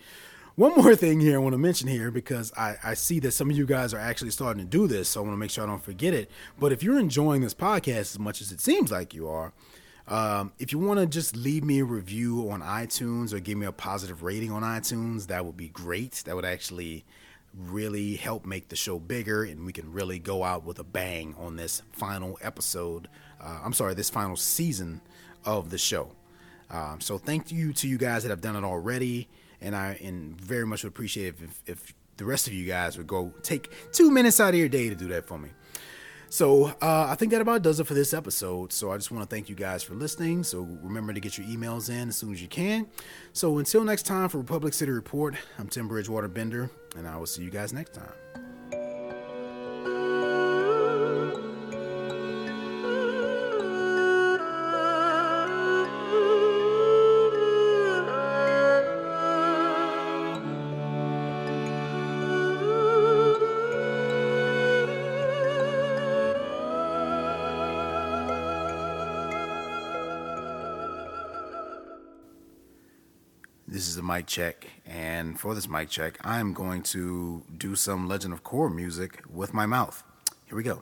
One 0.56 0.74
more 0.76 0.96
thing 0.96 1.20
here 1.20 1.36
I 1.36 1.40
want 1.40 1.52
to 1.52 1.58
mention 1.58 1.90
here 1.90 2.12
because 2.12 2.54
I, 2.56 2.78
I 2.82 2.94
see 2.94 3.20
that 3.20 3.34
some 3.34 3.50
of 3.50 3.58
you 3.58 3.66
guys 3.66 3.94
are 3.94 4.00
actually 4.00 4.32
starting 4.32 4.64
to 4.64 4.70
do 4.70 4.88
this, 4.88 5.10
so 5.10 5.20
I 5.20 5.24
want 5.24 5.34
to 5.34 5.38
make 5.38 5.52
sure 5.52 5.66
I 5.66 5.68
don't 5.68 5.84
forget 5.84 6.14
it. 6.14 6.32
But 6.58 6.72
if 6.72 6.82
you're 6.82 6.98
enjoying 6.98 7.42
this 7.42 7.54
podcast 7.54 8.00
as 8.00 8.20
much 8.20 8.40
as 8.40 8.54
it 8.54 8.62
seems 8.62 8.90
like 8.90 9.14
you 9.14 9.28
are, 9.28 9.52
um, 10.08 10.54
if 10.58 10.72
you 10.72 10.80
want 10.80 11.02
to 11.02 11.08
just 11.08 11.36
leave 11.36 11.66
me 11.66 11.80
a 11.80 11.84
review 11.84 12.50
on 12.50 12.62
iTunes 12.62 13.34
or 13.34 13.42
give 13.42 13.58
me 13.58 13.66
a 13.66 13.74
positive 13.74 14.24
rating 14.24 14.50
on 14.50 14.62
iTunes, 14.62 15.28
that 15.28 15.46
would 15.46 15.58
be 15.58 15.68
great. 15.68 16.24
That 16.26 16.38
would 16.38 16.46
actually 16.46 17.04
really 17.54 18.16
help 18.16 18.46
make 18.46 18.70
the 18.70 18.78
show 18.78 18.98
bigger 18.98 19.44
and 19.44 19.66
we 19.66 19.74
can 19.74 19.92
really 19.92 20.20
go 20.20 20.44
out 20.46 20.64
with 20.64 20.80
a 20.80 20.84
bang 20.86 21.36
on 21.38 21.58
this 21.58 21.82
final 21.92 22.38
episode. 22.42 23.10
Uh, 23.42 23.60
I'm 23.62 23.74
sorry, 23.74 23.94
this 23.94 24.10
final 24.10 24.38
season 24.38 25.02
of 25.44 25.70
the 25.70 25.78
show. 25.78 26.12
Um, 26.70 27.02
so 27.02 27.18
thank 27.18 27.52
you 27.52 27.74
to 27.74 27.90
you 27.90 27.98
guys 27.98 28.24
that 28.24 28.30
have 28.30 28.42
done 28.42 28.56
it 28.56 28.64
already, 28.64 29.28
and 29.66 29.76
I 29.76 30.00
and 30.02 30.40
very 30.40 30.66
much 30.66 30.84
would 30.84 30.90
appreciate 30.90 31.36
if, 31.42 31.62
if 31.66 31.94
the 32.18 32.26
rest 32.26 32.48
of 32.48 32.54
you 32.54 32.66
guys 32.66 32.98
would 32.98 33.08
go 33.08 33.34
take 33.42 33.72
two 33.92 34.12
minutes 34.12 34.40
out 34.40 34.50
of 34.50 34.56
your 34.56 34.70
day 34.70 34.90
to 34.90 34.96
do 34.96 35.08
that 35.10 35.26
for 35.26 35.38
me. 35.38 35.50
So 36.30 36.66
uh, 36.82 37.08
I 37.10 37.16
think 37.16 37.32
that 37.32 37.42
about 37.42 37.62
does 37.62 37.80
it 37.80 37.88
for 37.88 37.94
this 37.94 38.14
episode. 38.14 38.72
So 38.74 38.92
I 38.92 38.98
just 38.98 39.12
want 39.12 39.28
to 39.28 39.34
thank 39.34 39.50
you 39.50 39.56
guys 39.56 39.84
for 39.84 39.96
listening. 39.96 40.44
So 40.44 40.62
remember 40.82 41.14
to 41.14 41.20
get 41.20 41.38
your 41.38 41.48
emails 41.48 41.90
in 41.90 42.10
as 42.10 42.18
soon 42.18 42.32
as 42.32 42.42
you 42.42 42.48
can. 42.48 42.88
So 43.34 43.58
until 43.58 43.84
next 43.84 44.04
time 44.04 44.30
for 44.30 44.38
Republic 44.38 44.74
City 44.74 44.92
Report, 44.92 45.36
I'm 45.58 45.68
Tim 45.68 45.88
Bridgewater 45.88 46.28
Bender, 46.28 46.70
and 46.98 47.08
I 47.08 47.18
will 47.18 47.26
see 47.26 47.44
you 47.44 47.52
guys 47.52 47.74
next 47.74 47.94
time. 47.94 48.45
This 73.76 73.90
is 73.90 73.98
a 73.98 74.02
mic 74.02 74.26
check, 74.26 74.68
and 74.86 75.38
for 75.38 75.54
this 75.54 75.68
mic 75.68 75.90
check, 75.90 76.18
I 76.22 76.40
am 76.40 76.54
going 76.54 76.82
to 76.84 77.44
do 77.58 77.76
some 77.76 78.08
Legend 78.08 78.34
of 78.34 78.42
Korra 78.42 78.74
music 78.74 79.22
with 79.30 79.54
my 79.54 79.66
mouth. 79.66 80.02
Here 80.46 80.56
we 80.56 80.64
go. 80.64 80.82